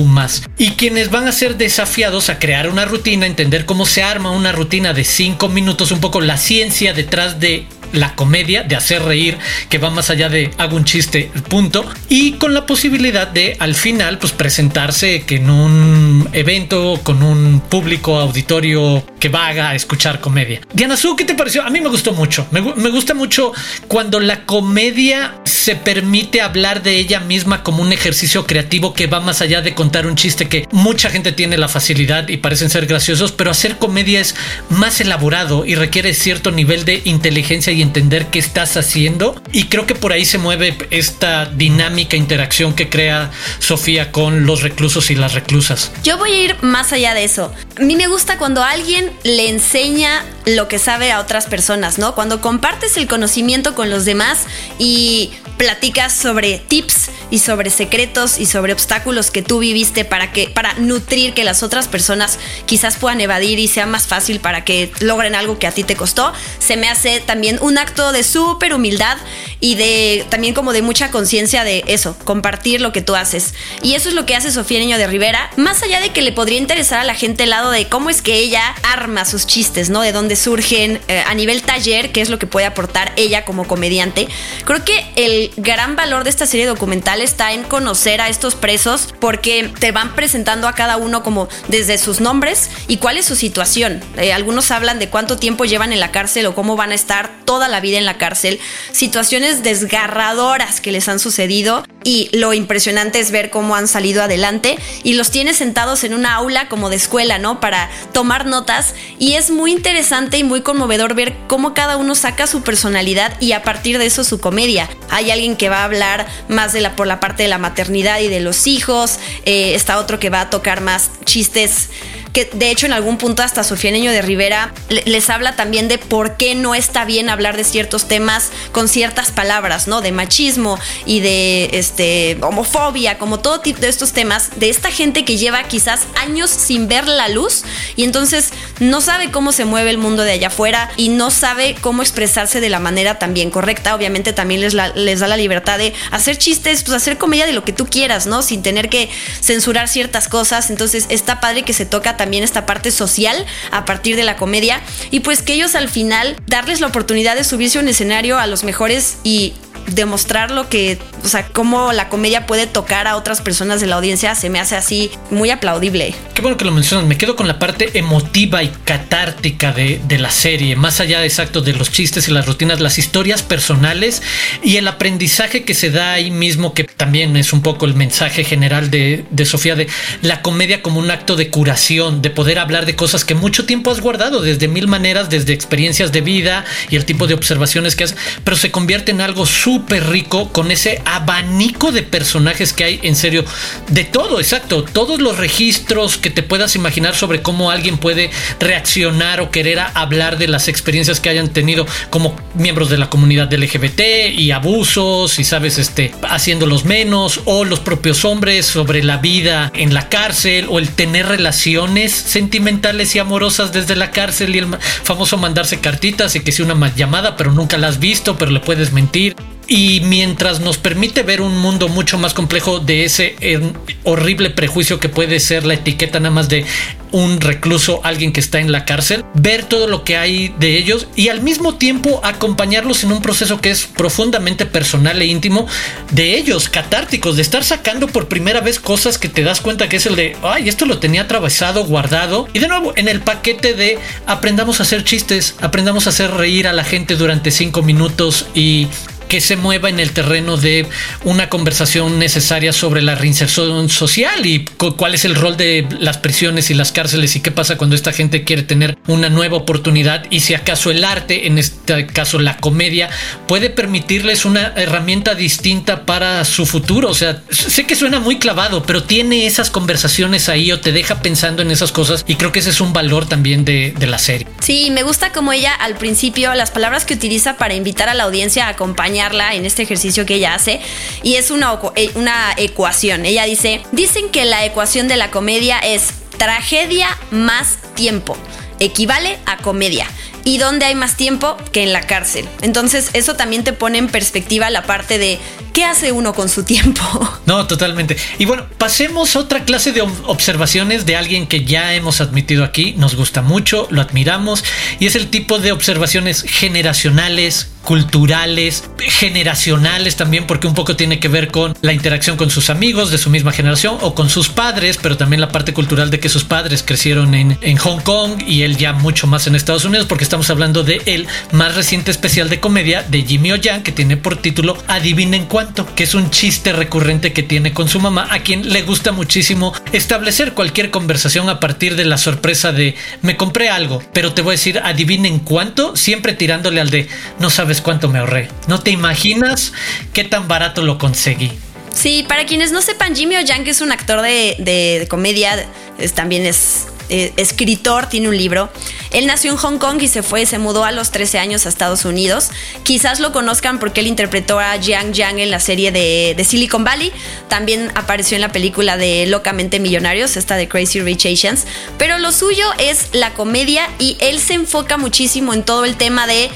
Y 0.59 0.71
quienes 0.73 1.11
van 1.11 1.27
a 1.27 1.33
ser 1.33 1.57
desafiados 1.57 2.29
a 2.29 2.39
crear 2.39 2.69
una 2.69 2.85
rutina, 2.85 3.27
entender 3.27 3.65
cómo 3.65 3.87
se 3.87 4.03
arma 4.03 4.31
una 4.31 4.53
rutina 4.53 4.93
de 4.93 5.05
cinco 5.05 5.49
minutos, 5.49 5.91
un 5.93 6.01
poco 6.01 6.21
la 6.21 6.37
ciencia 6.37 6.93
detrás 6.93 7.41
de 7.41 7.67
la 7.93 8.15
comedia, 8.15 8.63
de 8.63 8.77
hacer 8.77 9.03
reír, 9.03 9.39
que 9.69 9.79
va 9.79 9.91
más 9.91 10.11
allá 10.11 10.29
de 10.29 10.51
hago 10.59 10.77
un 10.77 10.85
chiste, 10.85 11.31
punto, 11.49 11.85
y 12.09 12.33
con 12.33 12.55
la 12.55 12.67
posibilidad 12.67 13.27
de 13.27 13.57
al 13.59 13.75
final 13.75 14.19
pues 14.19 14.33
presentarse 14.33 15.23
que 15.23 15.37
en 15.37 15.51
un 15.51 16.29
evento 16.33 17.01
con 17.03 17.23
un 17.23 17.61
público 17.61 18.19
auditorio 18.19 19.05
que 19.27 19.33
va 19.33 19.49
a 19.49 19.75
escuchar 19.75 20.21
comedia. 20.21 20.61
Diana 20.73 20.97
Su, 20.97 21.17
¿qué 21.17 21.25
te 21.25 21.35
pareció? 21.35 21.63
A 21.63 21.71
mí 21.71 21.81
me 21.81 21.89
gustó 21.89 22.13
mucho, 22.13 22.47
me 22.53 22.91
gusta 22.91 23.13
mucho 23.13 23.53
cuando 23.89 24.21
la 24.21 24.45
comedia 24.45 25.35
se 25.67 25.75
permite 25.75 26.43
hablar 26.43 26.85
de 26.85 26.97
ella 26.97 27.19
misma 27.19 27.65
como 27.65 27.83
un 27.83 27.93
ejercicio 27.93 28.47
creativo 28.47 28.95
que 28.95 29.09
va 29.09 29.19
más 29.19 29.43
allá 29.43 29.63
de 29.63 29.75
contar 29.75 30.07
un 30.07 30.15
chiste 30.15 30.49
que 30.49 30.69
mucha 30.71 31.11
gente 31.11 31.33
tiene 31.33 31.57
la 31.57 31.67
facilidad 31.67 32.29
y 32.29 32.37
parecen 32.37 32.71
ser 32.71 32.87
graciosos, 32.87 33.33
pero 33.33 33.51
hacer 33.51 33.77
comedia 33.79 34.21
es 34.21 34.37
más 34.69 35.01
elaborado 35.01 35.67
y 35.67 35.75
requiere 35.75 36.15
cierto 36.15 36.53
nivel 36.53 36.85
de 36.85 37.03
inteligencia 37.05 37.73
y 37.73 37.83
entender 37.83 38.27
qué 38.27 38.39
estás 38.39 38.77
haciendo. 38.77 39.43
Y 39.51 39.65
creo 39.65 39.87
que 39.87 39.97
por 39.97 40.13
ahí 40.13 40.25
se 40.25 40.39
mueve 40.39 40.79
esta 40.91 41.47
dinámica 41.47 42.17
interacción 42.17 42.73
que 42.73 42.89
crea 42.89 43.33
Sofía 43.59 44.13
con 44.13 44.47
los 44.47 44.63
reclusos 44.63 45.11
y 45.11 45.17
las 45.17 45.35
reclusas. 45.35 45.91
Yo 46.05 46.17
voy 46.17 46.31
a 46.31 46.43
ir 46.45 46.57
más 46.63 46.93
allá 46.93 47.13
de 47.13 47.25
eso. 47.25 47.53
A 47.77 47.83
mí 47.83 47.97
me 47.97 48.07
gusta 48.07 48.39
cuando 48.39 48.63
alguien 48.63 49.11
le 49.25 49.49
enseña 49.49 50.25
lo 50.47 50.69
que 50.69 50.79
sabe 50.79 51.11
a 51.11 51.21
otras 51.21 51.47
personas, 51.47 51.99
¿no? 51.99 52.15
Cuando 52.15 52.41
compartes 52.41 52.97
el 52.97 53.07
conocimiento 53.09 53.75
con 53.75 53.91
los 53.91 54.05
demás 54.05 54.47
y 54.79 55.33
platicas 55.57 56.13
sobre 56.13 56.59
tips 56.59 57.11
y 57.31 57.39
sobre 57.39 57.71
secretos 57.71 58.39
y 58.39 58.47
sobre 58.47 58.73
obstáculos 58.73 59.31
que 59.31 59.43
tú 59.43 59.59
viviste 59.59 60.05
para 60.05 60.33
que 60.33 60.49
para 60.49 60.75
nutrir 60.75 61.35
que 61.35 61.45
las 61.45 61.63
otras 61.63 61.89
personas 61.89 62.39
quizás 62.67 62.97
puedan 62.97 63.21
evadir 63.21 63.59
y 63.59 63.69
sea 63.69 63.87
más 63.87 64.07
fácil 64.07 64.41
para 64.41 64.65
que 64.65 64.93
logren 65.01 65.35
algo 65.35 65.59
que 65.59 65.67
a 65.67 65.73
ti 65.73 65.83
te 65.83 65.97
costó. 65.97 66.33
Se 66.59 66.77
me 66.77 66.89
hace 66.89 67.21
también 67.21 67.59
un 67.61 67.79
acto 67.79 68.13
de 68.13 68.23
súper 68.23 68.75
humildad 68.75 69.17
y 69.61 69.75
de 69.75 70.27
también 70.29 70.55
como 70.55 70.73
de 70.73 70.83
mucha 70.83 71.11
conciencia 71.11 71.65
de 71.65 71.85
eso, 71.87 72.17
compartir 72.25 72.81
lo 72.81 72.93
que 72.93 73.03
tú 73.03 73.17
haces. 73.17 73.55
Y 73.83 73.95
eso 73.95 74.09
es 74.09 74.15
lo 74.15 74.27
que 74.27 74.37
hace 74.37 74.53
Sofía 74.53 74.79
Niño 74.79 74.99
de 74.99 75.07
Rivera, 75.07 75.51
más 75.57 75.83
allá 75.83 76.01
de 76.01 76.11
que 76.11 76.23
le 76.23 76.33
podría 76.33 76.59
interesar 76.59 77.01
a 77.01 77.05
la 77.05 77.15
gente 77.15 77.45
el 77.45 77.51
lado 77.51 77.71
de 77.71 77.89
cómo 77.89 78.11
es 78.11 78.23
que 78.23 78.35
ella 78.35 78.75
arma 78.97 79.25
sus 79.25 79.47
chistes, 79.47 79.91
¿no? 79.91 80.01
De 80.01 80.13
dónde 80.13 80.37
surgen 80.37 81.01
eh, 81.09 81.23
a 81.27 81.35
nivel 81.35 81.63
taller, 81.63 82.13
qué 82.13 82.21
es 82.21 82.31
lo 82.31 82.39
que 82.39 82.47
puede 82.47 82.67
aportar 82.67 83.13
ella 83.17 83.45
como 83.45 83.67
comediante. 83.67 84.29
Creo 84.65 84.85
que 84.85 85.05
el 85.17 85.51
gran 85.57 85.97
valor 85.97 86.25
de 86.25 86.31
esta 86.31 86.47
serie 86.47 86.67
documental 86.67 87.21
está 87.21 87.53
en 87.53 87.63
conocer 87.63 88.21
a 88.21 88.29
estos 88.29 88.55
presos 88.55 89.15
porque 89.21 89.71
te 89.79 89.93
van 89.93 90.15
presentando 90.15 90.69
a 90.69 90.75
cada 90.75 90.97
uno 90.97 91.23
como 91.23 91.49
desde 91.69 91.99
sus 91.99 92.21
nombres 92.21 92.71
y 92.89 92.97
cuál 92.97 93.19
es 93.19 93.27
su 93.27 93.37
situación. 93.37 94.01
Eh, 94.17 94.33
algunos 94.33 94.71
hablan 94.71 94.99
de 94.99 95.09
cuánto 95.09 95.37
tiempo 95.37 95.65
llevan 95.65 95.93
en 95.93 96.01
la 96.01 96.11
cárcel 96.11 96.47
o 96.47 96.55
cómo 96.55 96.77
van 96.77 96.93
a 96.93 96.95
estar 96.95 97.31
toda 97.45 97.69
la 97.69 97.81
vida 97.81 97.99
en 97.99 98.07
la 98.07 98.19
cárcel. 98.19 98.59
Situaciones 98.93 99.63
desgarradoras 99.63 100.81
que 100.81 100.93
les 100.93 101.09
han 101.09 101.19
sucedido 101.19 101.85
y 102.07 102.31
lo 102.31 102.55
impresionante 102.55 103.19
es 103.19 103.33
ver 103.33 103.51
cómo 103.51 103.75
han 103.75 103.89
salido 103.89 104.23
adelante 104.23 104.79
y 105.03 105.15
los 105.15 105.33
tiene 105.33 105.55
sentados 105.55 106.05
en 106.05 106.15
una 106.15 106.37
aula 106.37 106.69
como 106.69 106.89
de 106.89 106.95
escuela, 106.95 107.41
¿no? 107.41 107.59
Para 107.59 107.91
tomar 108.13 108.47
notas 108.47 108.95
y 109.19 109.35
es 109.35 109.51
muy 109.51 109.73
interesante 109.73 110.39
y 110.39 110.45
muy 110.45 110.61
conmovedor 110.61 111.15
ver 111.15 111.35
cómo 111.49 111.75
cada 111.75 111.97
uno 111.97 112.15
saca 112.15 112.47
su 112.47 112.63
personalidad 112.63 113.37
y 113.41 113.53
a 113.53 113.65
partir 113.65 113.99
de 113.99 114.07
eso 114.07 114.23
su 114.23 114.39
comedia. 114.39 114.89
Hay 115.11 115.33
alguien 115.33 115.57
que 115.57 115.69
va 115.69 115.81
a 115.81 115.85
hablar 115.85 116.29
más 116.49 116.73
de 116.73 116.81
la 116.81 116.95
por 116.95 117.09
la 117.09 117.19
parte 117.19 117.43
de 117.43 117.49
la 117.49 117.59
maternidad 117.59 118.21
y 118.21 118.29
de 118.29 118.39
los 118.39 118.69
hijos, 118.69 119.19
eh, 119.45 119.75
está 119.75 119.99
otro 119.99 120.21
que 120.21 120.31
va 120.31 120.43
a 120.43 120.51
tocar 120.51 120.83
más 120.83 121.11
chistes 121.25 121.89
que 122.37 122.45
de 122.53 122.71
hecho 122.71 122.85
en 122.85 122.93
algún 122.93 123.17
punto 123.17 123.43
hasta 123.43 123.65
Sofía 123.65 123.91
Niño 123.91 124.13
de 124.13 124.21
Rivera 124.21 124.75
les 124.91 125.31
habla 125.31 125.57
también 125.57 125.89
de 125.89 125.97
por 125.97 126.37
qué 126.37 126.55
no 126.55 126.75
está 126.75 127.07
bien 127.07 127.31
hablar 127.31 127.57
de 127.57 127.65
ciertos 127.65 128.09
temas 128.09 128.51
con 128.73 128.89
ciertas 128.89 129.31
palabras, 129.31 129.89
¿no? 129.89 130.03
De 130.03 130.13
machismo 130.13 130.79
y 131.07 131.21
de 131.21 131.71
este, 131.73 132.37
homofobia, 132.43 133.17
como 133.17 133.41
todo 133.41 133.61
tipo 133.61 133.81
de 133.81 133.89
estos 133.89 134.13
temas, 134.13 134.51
de 134.57 134.69
esta 134.69 134.91
gente 134.91 135.25
que 135.25 135.39
lleva 135.39 135.63
quizás 135.63 136.03
años 136.21 136.51
sin 136.51 136.89
ver 136.89 137.09
la 137.09 137.31
luz 137.31 137.65
y 137.97 138.05
entonces 138.05 138.51
no 138.81 139.01
sabe 139.01 139.31
cómo 139.31 139.51
se 139.51 139.65
mueve 139.65 139.89
el 139.89 139.97
mundo 139.97 140.23
de 140.23 140.33
allá 140.33 140.49
afuera 140.49 140.91
y 140.99 141.09
no 141.09 141.31
sabe 141.31 141.75
cómo 141.81 142.03
expresarse 142.03 142.61
de 142.61 142.69
la 142.69 142.81
manera 142.81 143.19
también 143.19 143.51
correcta. 143.51 143.95
Obviamente 143.95 144.35
también 144.35 144.61
les, 144.61 144.75
les 144.75 145.21
da 145.21 145.27
la 145.27 145.39
libertad 145.39 145.79
de 145.79 145.95
hacer 146.11 146.37
chistes, 146.37 146.85
pues 146.85 146.95
hacer 146.95 147.17
comedia 147.17 147.47
de 147.47 147.55
lo 147.55 147.65
que 147.65 147.73
tú 147.73 147.87
quieras, 147.87 148.27
¿no? 148.27 148.43
Sin 148.43 148.63
tener 148.63 148.91
que 148.91 149.09
censurar 149.41 149.89
ciertas 149.89 150.29
cosas. 150.29 150.69
Entonces 150.69 151.07
está 151.09 151.41
padre 151.41 151.63
que 151.63 151.73
se 151.73 151.87
toca 151.87 152.19
también 152.19 152.26
también 152.27 152.43
esta 152.43 152.67
parte 152.67 152.91
social 152.91 153.47
a 153.71 153.85
partir 153.85 154.17
de 154.17 154.25
la 154.25 154.37
comedia. 154.37 154.81
Y 155.13 155.21
pues 155.21 155.43
que 155.43 155.55
ellos 155.55 155.77
al 155.77 155.89
final 155.89 156.35
darles 156.49 156.81
la 156.81 156.89
oportunidad 156.89 157.37
de 157.37 157.45
subirse 157.45 157.79
a 157.79 157.83
un 157.83 157.89
escenario 157.89 158.37
a 158.37 158.49
los 158.49 158.65
mejores 158.65 159.19
y 159.23 159.55
demostrar 159.93 160.51
lo 160.51 160.69
que, 160.69 160.99
o 161.27 161.29
sea, 161.29 161.49
cómo 161.49 161.93
la 161.93 162.09
comedia 162.09 162.47
puede 162.47 162.69
tocar 162.69 163.09
a 163.09 163.17
otras 163.17 163.41
personas 163.41 163.81
de 163.81 163.89
la 163.89 163.97
audiencia, 163.97 164.37
se 164.37 164.49
me 164.49 164.61
hace 164.61 164.77
así 164.77 165.11
muy 165.33 165.51
aplaudible. 165.51 166.15
Qué 166.35 166.41
bueno 166.41 166.57
que 166.57 166.65
lo 166.65 166.71
mencionas, 166.71 167.05
me 167.05 167.19
quedo 167.19 167.35
con 167.35 167.49
la 167.49 167.59
parte 167.59 167.99
emotiva 167.99 168.63
y 168.63 168.69
catártica 168.85 169.73
de, 169.73 170.01
de 170.07 170.19
la 170.19 170.31
serie, 170.31 170.77
más 170.77 171.01
allá 171.01 171.19
de 171.19 171.27
exacto 171.27 171.63
de 171.63 171.73
los 171.73 171.91
chistes 171.91 172.29
y 172.29 172.31
las 172.31 172.47
rutinas, 172.47 172.81
las 172.81 172.99
historias 172.99 173.43
personales 173.43 174.23
y 174.63 174.77
el 174.77 174.87
aprendizaje 174.87 175.65
que 175.65 175.75
se 175.75 175.91
da 175.91 176.13
ahí 176.13 176.31
mismo, 176.31 176.75
que 176.75 176.85
también 176.85 177.37
es 177.37 177.53
un 177.53 177.61
poco 177.61 177.87
el 177.87 177.95
mensaje 177.95 178.45
general 178.45 178.91
de, 178.93 179.25
de 179.31 179.45
Sofía, 179.47 179.75
de 179.75 179.89
la 180.23 180.43
comedia 180.43 180.81
como 180.81 181.01
un 181.01 181.11
acto 181.11 181.35
de 181.35 181.51
curación, 181.51 182.23
de 182.23 182.31
poder 182.31 182.61
hablar 182.61 182.87
de 182.87 182.95
cosas 182.95 183.25
que 183.25 183.35
mucho 183.35 183.67
tiempo 183.67 183.91
has 183.91 184.01
guardado, 184.01 184.43
desde 184.43 184.69
mil 184.69 184.87
maneras, 184.87 185.29
desde 185.29 185.53
experiencias 185.53 186.13
de 186.13 186.21
vida 186.21 186.65
y 186.89 186.95
el 186.95 187.05
tipo 187.05 187.27
de 187.27 187.35
observaciones 187.35 187.97
que 187.97 188.05
haces, 188.05 188.17
pero 188.45 188.57
se 188.57 188.71
convierte 188.71 189.11
en 189.11 189.21
algo 189.21 189.45
súper 189.45 190.09
rico 190.09 190.53
con 190.53 190.71
ese 190.71 191.03
abanico 191.17 191.93
de 191.93 192.03
personajes 192.03 192.73
que 192.73 192.85
hay, 192.85 193.01
en 193.03 193.17
serio, 193.17 193.45
de 193.89 194.05
todo, 194.05 194.39
exacto, 194.41 194.85
todos 194.85 195.21
los 195.21 195.39
registros 195.39 196.17
que 196.17 196.31
te 196.31 196.43
puedas 196.43 196.77
imaginar 196.77 197.15
sobre 197.15 197.43
cómo 197.43 197.71
alguien 197.71 197.99
puede 197.99 198.31
reaccionar 198.61 199.41
o 199.41 199.51
querer 199.51 199.81
hablar 199.95 200.39
de 200.39 200.49
las 200.49 200.69
experiencias 200.69 201.21
que 201.21 201.29
hayan 201.29 201.49
tenido 201.49 201.87
como 202.11 202.37
miembros 202.55 202.91
de 202.91 202.99
la 202.99 203.11
comunidad 203.11 203.53
LGBT 203.53 204.01
y 204.33 204.51
abusos 204.51 205.39
y 205.39 205.45
sabes, 205.45 205.79
este, 205.79 206.13
haciéndolos 206.29 206.85
menos 206.85 207.41
o 207.45 207.65
los 207.65 207.81
propios 207.81 208.25
hombres 208.25 208.67
sobre 208.67 209.03
la 209.03 209.19
vida 209.19 209.73
en 209.75 209.95
la 209.95 210.09
cárcel 210.09 210.67
o 210.69 210.79
el 210.79 210.91
tener 210.91 211.27
relaciones 211.27 212.13
sentimentales 212.13 213.15
y 213.15 213.19
amorosas 213.19 213.73
desde 213.73 213.97
la 213.97 214.11
cárcel 214.11 214.55
y 214.55 214.59
el 214.59 214.67
famoso 215.03 215.37
mandarse 215.37 215.81
cartitas 215.81 216.37
y 216.37 216.41
que 216.41 216.53
sea 216.53 216.67
una 216.67 216.95
llamada 216.95 217.37
pero 217.37 217.53
nunca 217.53 217.79
la 217.79 217.89
has 217.89 217.99
visto 217.99 218.37
pero 218.37 218.51
le 218.51 218.61
puedes 218.61 218.93
mentir 218.93 219.35
y 219.69 220.01
mientras 220.05 220.61
nos 220.61 220.79
permite 220.79 221.23
ver 221.23 221.41
un 221.41 221.59
mundo 221.59 221.89
mucho 221.89 222.19
más 222.19 222.35
complejo 222.35 222.79
de 222.79 223.05
ese 223.05 223.37
eh, 223.41 223.73
horrible 224.05 224.51
prejuicio 224.51 225.01
que 225.01 225.09
puede 225.09 225.41
ser 225.41 225.65
la 225.65 225.75
etiqueta 225.75 226.21
nada 226.21 226.35
más 226.35 226.49
de 226.49 226.65
un 227.13 227.41
recluso, 227.41 228.01
alguien 228.05 228.33
que 228.33 228.41
está 228.41 228.61
en 228.61 228.73
la 228.73 228.85
cárcel, 228.85 229.25
ver 229.35 229.65
todo 229.65 229.87
lo 229.87 230.05
que 230.05 230.17
hay 230.17 230.55
de 230.59 230.77
ellos 230.77 231.09
y 231.17 231.29
al 231.29 231.41
mismo 231.41 231.77
tiempo 231.77 232.21
acompañarlos 232.25 233.05
en 233.05 233.13
un 233.13 233.23
proceso 233.23 233.61
que 233.61 233.71
es 233.71 233.87
profundamente 233.87 234.67
personal 234.67 235.21
e 235.23 235.27
íntimo 235.27 235.67
de 236.11 236.37
ellos, 236.37 236.69
catárticos, 236.69 237.37
de 237.37 237.43
estar 237.43 237.65
sacando 237.65 238.09
por 238.09 238.29
primera 238.29 238.61
vez 238.61 238.79
cosas 238.81 239.19
que 239.19 239.29
te 239.29 239.43
das 239.43 239.61
cuenta 239.61 239.89
que 239.89 239.97
es 239.97 240.07
el 240.07 240.17
de, 240.17 240.37
ay, 240.43 240.69
esto 240.69 240.85
lo 240.85 240.99
tenía 240.99 241.23
atravesado, 241.23 241.85
guardado. 241.85 242.49
Y 242.53 242.59
de 242.59 242.69
nuevo, 242.69 242.93
en 242.97 243.09
el 243.09 243.21
paquete 243.21 243.75
de 243.75 243.99
aprendamos 244.27 244.81
a 244.81 244.83
hacer 244.83 245.05
chistes, 245.05 245.55
aprendamos 245.61 246.07
a 246.07 246.11
hacer 246.11 246.33
reír 246.33 246.69
a 246.69 246.73
la 246.73 246.85
gente 246.85 247.17
durante 247.17 247.51
cinco 247.51 247.83
minutos 247.83 248.47
y 248.55 248.89
que 249.29 249.41
se 249.41 249.57
mueva 249.57 249.89
en 249.89 250.01
el 250.01 250.13
terreno 250.13 250.57
de 250.57 250.87
una 251.25 251.49
conversación 251.49 252.19
necesaria 252.19 252.73
sobre 252.73 253.03
la 253.03 253.15
reinserción 253.15 253.89
social 253.89 254.47
y 254.47 254.65
cuál 254.97 255.15
es 255.15 255.25
el 255.25 255.35
rol 255.35 255.57
de 255.57 255.87
las 255.99 256.19
prisiones 256.19 256.71
y 256.71 256.75
las 256.75 256.93
cárceles 256.93 257.37
y 257.37 257.41
qué 257.41 257.51
pasa 257.51 257.77
cuando 257.77 257.97
esta 257.97 258.13
gente 258.13 258.45
quiere 258.45 258.63
tener 258.63 258.97
una 259.07 259.29
nueva 259.29 259.57
oportunidad 259.57 260.27
y 260.31 260.41
si 260.41 260.55
acaso 260.55 260.91
el 260.91 261.05
arte, 261.05 261.47
en 261.47 261.59
este 261.59 262.07
caso 262.07 262.39
la 262.39 262.57
comedia, 262.59 263.11
puede 263.49 263.71
permitirles 263.71 264.45
una 264.45 264.73
herramienta 264.77 265.35
distinta 265.35 266.05
para 266.05 266.45
su 266.45 266.67
futuro. 266.67 267.09
O 267.11 267.15
sea, 267.15 267.43
sé 267.51 267.87
que 267.87 267.97
suena 267.97 268.21
muy 268.21 268.39
clavado, 268.39 268.83
pero 268.85 269.05
tiene 269.05 269.47
esas 269.47 269.71
conversaciones 269.71 270.49
ahí 270.49 270.73
o 270.73 270.81
te 270.81 270.93
deja 270.93 271.21
pensando 271.21 271.63
en 271.63 271.71
esas 271.71 271.93
cosas 271.93 272.25
y 272.27 272.37
creo 272.37 272.53
que 272.53 272.61
ese 272.61 272.71
es 272.71 272.81
un 272.81 272.93
valor 272.93 273.27
también 273.27 273.65
de, 273.65 273.95
la 274.07 274.19
serie. 274.19 274.47
Sí, 274.61 274.93
me 274.93 275.03
gusta 275.03 275.33
como 275.33 275.53
ella 275.53 275.75
al 275.75 275.97
principio 275.97 276.55
las 276.55 276.71
palabras 276.71 277.05
que 277.05 277.15
utiliza 277.15 277.57
para 277.57 277.75
invitar 277.75 278.09
a 278.09 278.15
la 278.15 278.23
audiencia 278.23 278.67
a 278.67 278.69
acompañar 278.69 279.16
en 279.19 279.65
este 279.65 279.83
ejercicio 279.83 280.27
que 280.27 280.35
ella 280.35 280.55
hace 280.55 280.81
y 281.23 281.35
es 281.35 281.51
una, 281.51 281.79
eh, 281.95 282.11
una 282.15 282.55
ecuación. 282.57 283.25
Ella 283.25 283.45
dice, 283.45 283.83
dicen 283.93 284.31
que 284.31 284.45
la 284.45 284.65
ecuación 284.65 285.09
de 285.09 285.17
la 285.17 285.31
comedia 285.31 285.79
es 285.79 286.13
tragedia 286.39 287.09
más 287.31 287.79
tiempo 287.95 288.37
equivale 288.81 289.39
a 289.47 289.59
comedia. 289.59 290.07
¿Y 290.45 290.59
dónde 290.59 290.85
hay 290.85 290.95
más 290.95 291.17
tiempo 291.17 291.57
que 291.73 291.83
en 291.83 291.93
la 291.93 292.03
cárcel? 292.03 292.49
Entonces 292.63 293.11
eso 293.15 293.35
también 293.35 293.65
te 293.65 293.73
pone 293.73 293.99
en 293.99 294.09
perspectiva 294.09 294.71
la 294.71 294.83
parte 294.85 295.19
de 295.19 295.41
qué 295.73 295.85
hace 295.85 296.13
uno 296.13 296.35
con 296.35 296.49
su 296.49 296.65
tiempo. 296.65 297.03
No, 297.47 297.67
totalmente. 297.69 298.17
Y 298.39 298.45
bueno, 298.45 298.67
pasemos 298.77 299.37
a 299.37 299.39
otra 299.39 299.65
clase 299.65 299.93
de 299.93 300.01
observaciones 300.01 301.07
de 301.07 301.15
alguien 301.15 301.47
que 301.47 301.65
ya 301.65 301.95
hemos 301.95 302.21
admitido 302.21 302.65
aquí, 302.65 302.95
nos 302.99 303.15
gusta 303.15 303.41
mucho, 303.41 303.87
lo 303.91 304.03
admiramos, 304.03 304.65
y 304.99 305.07
es 305.07 305.15
el 305.15 305.29
tipo 305.29 305.61
de 305.61 305.71
observaciones 305.71 306.43
generacionales, 306.43 307.69
culturales, 307.87 308.91
generacionales 308.99 310.17
también, 310.17 310.47
porque 310.47 310.67
un 310.67 310.75
poco 310.75 310.97
tiene 310.97 311.21
que 311.21 311.29
ver 311.29 311.53
con 311.53 311.73
la 311.83 311.93
interacción 311.93 312.37
con 312.37 312.51
sus 312.51 312.69
amigos 312.69 313.13
de 313.13 313.17
su 313.17 313.31
misma 313.31 313.53
generación 313.53 313.97
o 314.01 314.13
con 314.13 314.29
sus 314.29 314.49
padres, 314.49 314.99
pero 315.01 315.17
también 315.17 315.41
la 315.41 315.51
parte 315.51 315.73
cultural 315.73 316.11
de 316.11 316.19
que 316.19 316.29
sus 316.29 316.43
padres 316.43 316.83
crecieron 316.83 317.35
en, 317.35 317.57
en 317.63 317.77
Hong 317.77 318.01
Kong 318.01 318.43
y 318.45 318.63
él 318.63 318.77
ya 318.77 318.93
mucho 318.93 319.29
más 319.29 319.47
en 319.47 319.55
Estados 319.55 319.85
Unidos, 319.85 320.07
porque 320.07 320.25
estamos 320.25 320.51
hablando 320.51 320.83
de 320.83 321.01
el 321.07 321.29
más 321.53 321.77
reciente 321.77 322.11
especial 322.11 322.51
de 322.51 322.59
comedia 322.59 323.05
de 323.05 323.23
Jimmy 323.23 323.53
O 323.53 323.57
Yang, 323.57 323.85
que 323.85 323.93
tiene 323.93 324.17
por 324.17 324.37
título 324.37 324.77
Adivinen 324.89 325.47
cuánto, 325.47 325.87
que 325.95 326.03
es 326.03 326.15
un 326.15 326.31
chiste 326.31 326.73
recurrente 326.73 327.33
que 327.33 327.45
tiene 327.45 327.73
con 327.73 327.89
su 327.89 328.01
mamá, 328.01 328.27
a 328.33 328.41
quien 328.41 328.73
le 328.73 328.83
gusta 328.83 329.13
muchísimo 329.13 329.73
establecer 329.93 330.55
cualquier 330.55 330.91
conversación 330.91 331.49
a 331.49 331.61
partir 331.61 331.95
de 331.95 332.05
la 332.05 332.19
sorpresa 332.19 332.73
de 332.73 332.97
me 333.23 333.37
compré 333.37 333.69
algo, 333.69 334.03
pero 334.13 334.33
te 334.33 334.43
voy 334.43 334.55
a 334.55 334.59
decir 334.59 334.81
adivinen 334.83 335.39
cuánto, 335.39 335.95
siempre 335.95 336.33
tirándole 336.33 336.81
al 336.81 336.91
de 336.91 337.07
no 337.39 337.49
sabes 337.49 337.76
cuánto 337.81 338.09
me 338.09 338.19
ahorré. 338.19 338.49
No 338.67 338.81
te 338.81 338.91
imaginas 338.91 339.73
qué 340.13 340.25
tan 340.25 340.49
barato 340.49 340.83
lo 340.83 340.99
conseguí. 340.99 341.53
Sí, 341.97 342.27
para 342.29 342.45
quienes 342.45 342.73
no 342.73 342.83
sepan, 342.83 343.17
Jimmy 343.17 343.37
O 343.37 343.41
Yang 343.41 343.69
es 343.69 343.81
un 343.81 343.91
actor 343.91 344.21
de, 344.21 345.07
comedia, 345.09 345.67
también 346.15 346.45
es 346.45 346.89
eh, 347.09 347.33
escritor, 347.37 348.07
tiene 348.07 348.29
un 348.29 348.37
libro. 348.37 348.69
Él 349.13 349.27
nació 349.27 349.51
en 349.53 349.57
Hong 349.57 349.79
Kong 349.79 350.03
y 350.03 350.09
se 350.09 350.23
fue, 350.23 350.45
se 350.45 350.59
mudó 350.59 350.85
a 350.85 350.93
los 350.93 351.11
13 351.11 351.39
años 351.39 351.65
a 351.65 351.71
Estados 351.71 352.05
Unidos. 352.05 352.51
Quizás 352.83 353.19
lo 353.19 353.33
conozcan 353.33 353.79
porque 353.79 354.01
él 354.01 354.09
interpretó 354.09 354.61
a 354.61 354.79
Jiang 354.79 355.15
Jiang 355.15 355.39
en 355.39 355.51
la 355.51 355.59
serie 355.59 355.91
de, 355.91 356.35
de, 356.37 356.45
Silicon 356.45 356.85
Valley. 356.85 357.13
También 357.49 357.91
apareció 357.95 358.35
en 358.35 358.43
la 358.43 358.53
película 358.53 358.99
de 358.99 359.25
Locamente 359.27 359.81
Millonarios, 359.81 360.37
esta 360.37 360.57
de 360.57 360.69
Crazy 360.69 361.01
Rich 361.01 361.25
Asians. 361.25 361.65
Pero 361.97 362.19
lo 362.19 362.31
suyo 362.31 362.67
es 362.79 363.09
la 363.13 363.33
comedia 363.33 363.89
y 363.99 364.19
él 364.21 364.39
se 364.39 364.53
enfoca 364.53 364.99
muchísimo 364.99 365.55
en 365.55 365.63
todo 365.63 365.87
el 365.87 365.97
tema 365.97 366.27
de 366.27 366.51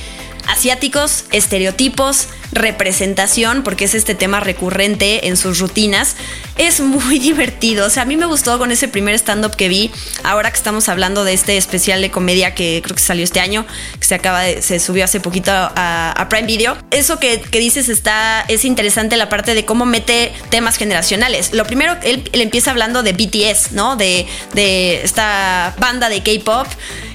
asiáticos, 0.51 1.25
estereotipos, 1.33 2.29
representación, 2.53 3.63
porque 3.63 3.85
es 3.85 3.95
este 3.95 4.15
tema 4.15 4.41
recurrente 4.41 5.29
en 5.29 5.37
sus 5.37 5.59
rutinas, 5.59 6.17
es 6.59 6.81
muy 6.81 7.19
divertido. 7.21 7.87
O 7.87 7.91
sea, 7.91 8.03
a 8.03 8.07
mí 8.07 8.17
me 8.17 8.27
gustó 8.27 8.59
con 8.59 8.73
ese 8.73 8.89
primer 8.89 9.15
stand-up 9.15 9.57
que 9.57 9.69
vi, 9.69 9.91
ahora 10.25 10.51
que 10.51 10.57
estamos 10.57 10.89
hablando 10.89 11.25
de 11.25 11.33
este 11.33 11.57
especial 11.57 12.01
de 12.01 12.11
comedia 12.11 12.55
que 12.55 12.81
creo 12.83 12.97
que 12.97 13.03
salió 13.03 13.25
este 13.25 13.41
año, 13.41 13.67
que 13.99 14.07
se 14.07 14.15
acaba 14.15 14.43
de, 14.43 14.63
se 14.63 14.81
subió 14.81 15.05
hace 15.05 15.21
poquito 15.21 15.51
a, 15.53 16.27
Prime 16.31 16.47
Video. 16.47 16.77
Eso 16.93 17.19
que, 17.19 17.43
dices 17.53 17.89
está, 17.89 18.45
es 18.49 18.65
interesante 18.65 19.17
la 19.17 19.29
parte 19.29 19.55
de 19.55 19.65
cómo 19.65 19.85
mete 19.85 20.33
temas 20.49 20.77
generacionales. 20.77 21.53
Lo 21.53 21.65
primero, 21.65 21.97
él, 22.03 22.29
él 22.33 22.41
empieza 22.41 22.71
hablando 22.71 23.03
de 23.03 23.13
BTS, 23.13 23.73
¿no? 23.73 23.97
De, 23.97 24.27
de 24.55 25.03
esta 25.03 25.75
banda 25.79 26.09
de 26.09 26.23
K-pop 26.23 26.69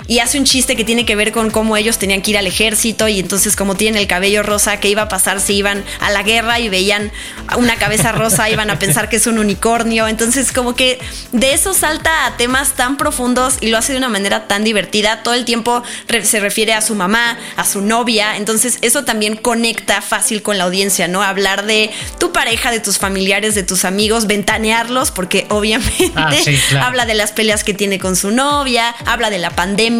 y 0.07 0.19
hace 0.19 0.37
un 0.37 0.45
chiste 0.45 0.75
que 0.75 0.83
tiene 0.83 1.05
que 1.05 1.15
ver 1.15 1.31
con 1.31 1.49
cómo 1.49 1.77
ellos 1.77 1.97
tenían 1.97 2.21
que 2.21 2.31
ir 2.31 2.37
al 2.37 2.45
ejército 2.45 3.07
y 3.07 3.19
entonces 3.19 3.55
como 3.55 3.75
tienen 3.75 3.99
el 3.99 4.07
cabello 4.07 4.43
rosa, 4.43 4.79
¿qué 4.79 4.89
iba 4.89 5.03
a 5.03 5.07
pasar 5.07 5.24
si 5.39 5.55
iban 5.55 5.83
a 5.99 6.09
la 6.11 6.23
guerra 6.23 6.59
y 6.59 6.69
veían 6.69 7.11
una 7.57 7.75
cabeza 7.75 8.11
rosa, 8.11 8.49
iban 8.55 8.69
a 8.69 8.79
pensar 8.79 9.09
que 9.09 9.17
es 9.17 9.27
un 9.27 9.39
unicornio? 9.39 10.07
Entonces 10.07 10.51
como 10.51 10.75
que 10.75 10.99
de 11.31 11.53
eso 11.53 11.73
salta 11.73 12.25
a 12.25 12.37
temas 12.37 12.73
tan 12.73 12.97
profundos 12.97 13.57
y 13.61 13.67
lo 13.67 13.77
hace 13.77 13.93
de 13.93 13.97
una 13.97 14.09
manera 14.09 14.47
tan 14.47 14.63
divertida. 14.63 15.23
Todo 15.23 15.33
el 15.33 15.45
tiempo 15.45 15.83
se 16.23 16.39
refiere 16.39 16.73
a 16.73 16.81
su 16.81 16.95
mamá, 16.95 17.37
a 17.57 17.65
su 17.65 17.81
novia, 17.81 18.37
entonces 18.37 18.77
eso 18.81 19.05
también 19.05 19.35
conecta 19.35 20.01
fácil 20.01 20.41
con 20.41 20.57
la 20.57 20.65
audiencia, 20.65 21.07
¿no? 21.07 21.23
Hablar 21.23 21.65
de 21.65 21.91
tu 22.19 22.31
pareja, 22.31 22.71
de 22.71 22.79
tus 22.79 22.97
familiares, 22.97 23.55
de 23.55 23.63
tus 23.63 23.85
amigos, 23.85 24.27
ventanearlos, 24.27 25.11
porque 25.11 25.45
obviamente 25.49 26.11
ah, 26.15 26.31
habla 26.81 27.05
de 27.05 27.15
las 27.15 27.31
peleas 27.31 27.63
que 27.63 27.73
tiene 27.73 27.99
con 27.99 28.15
su 28.15 28.31
novia, 28.31 28.95
habla 29.05 29.29
de 29.29 29.39
la 29.39 29.49
pandemia 29.51 29.95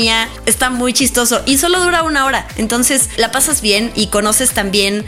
Está 0.45 0.69
muy 0.69 0.93
chistoso 0.93 1.41
y 1.45 1.57
solo 1.57 1.81
dura 1.81 2.03
una 2.03 2.25
hora. 2.25 2.47
Entonces 2.57 3.09
la 3.17 3.31
pasas 3.31 3.61
bien 3.61 3.91
y 3.95 4.07
conoces 4.07 4.51
también 4.51 5.05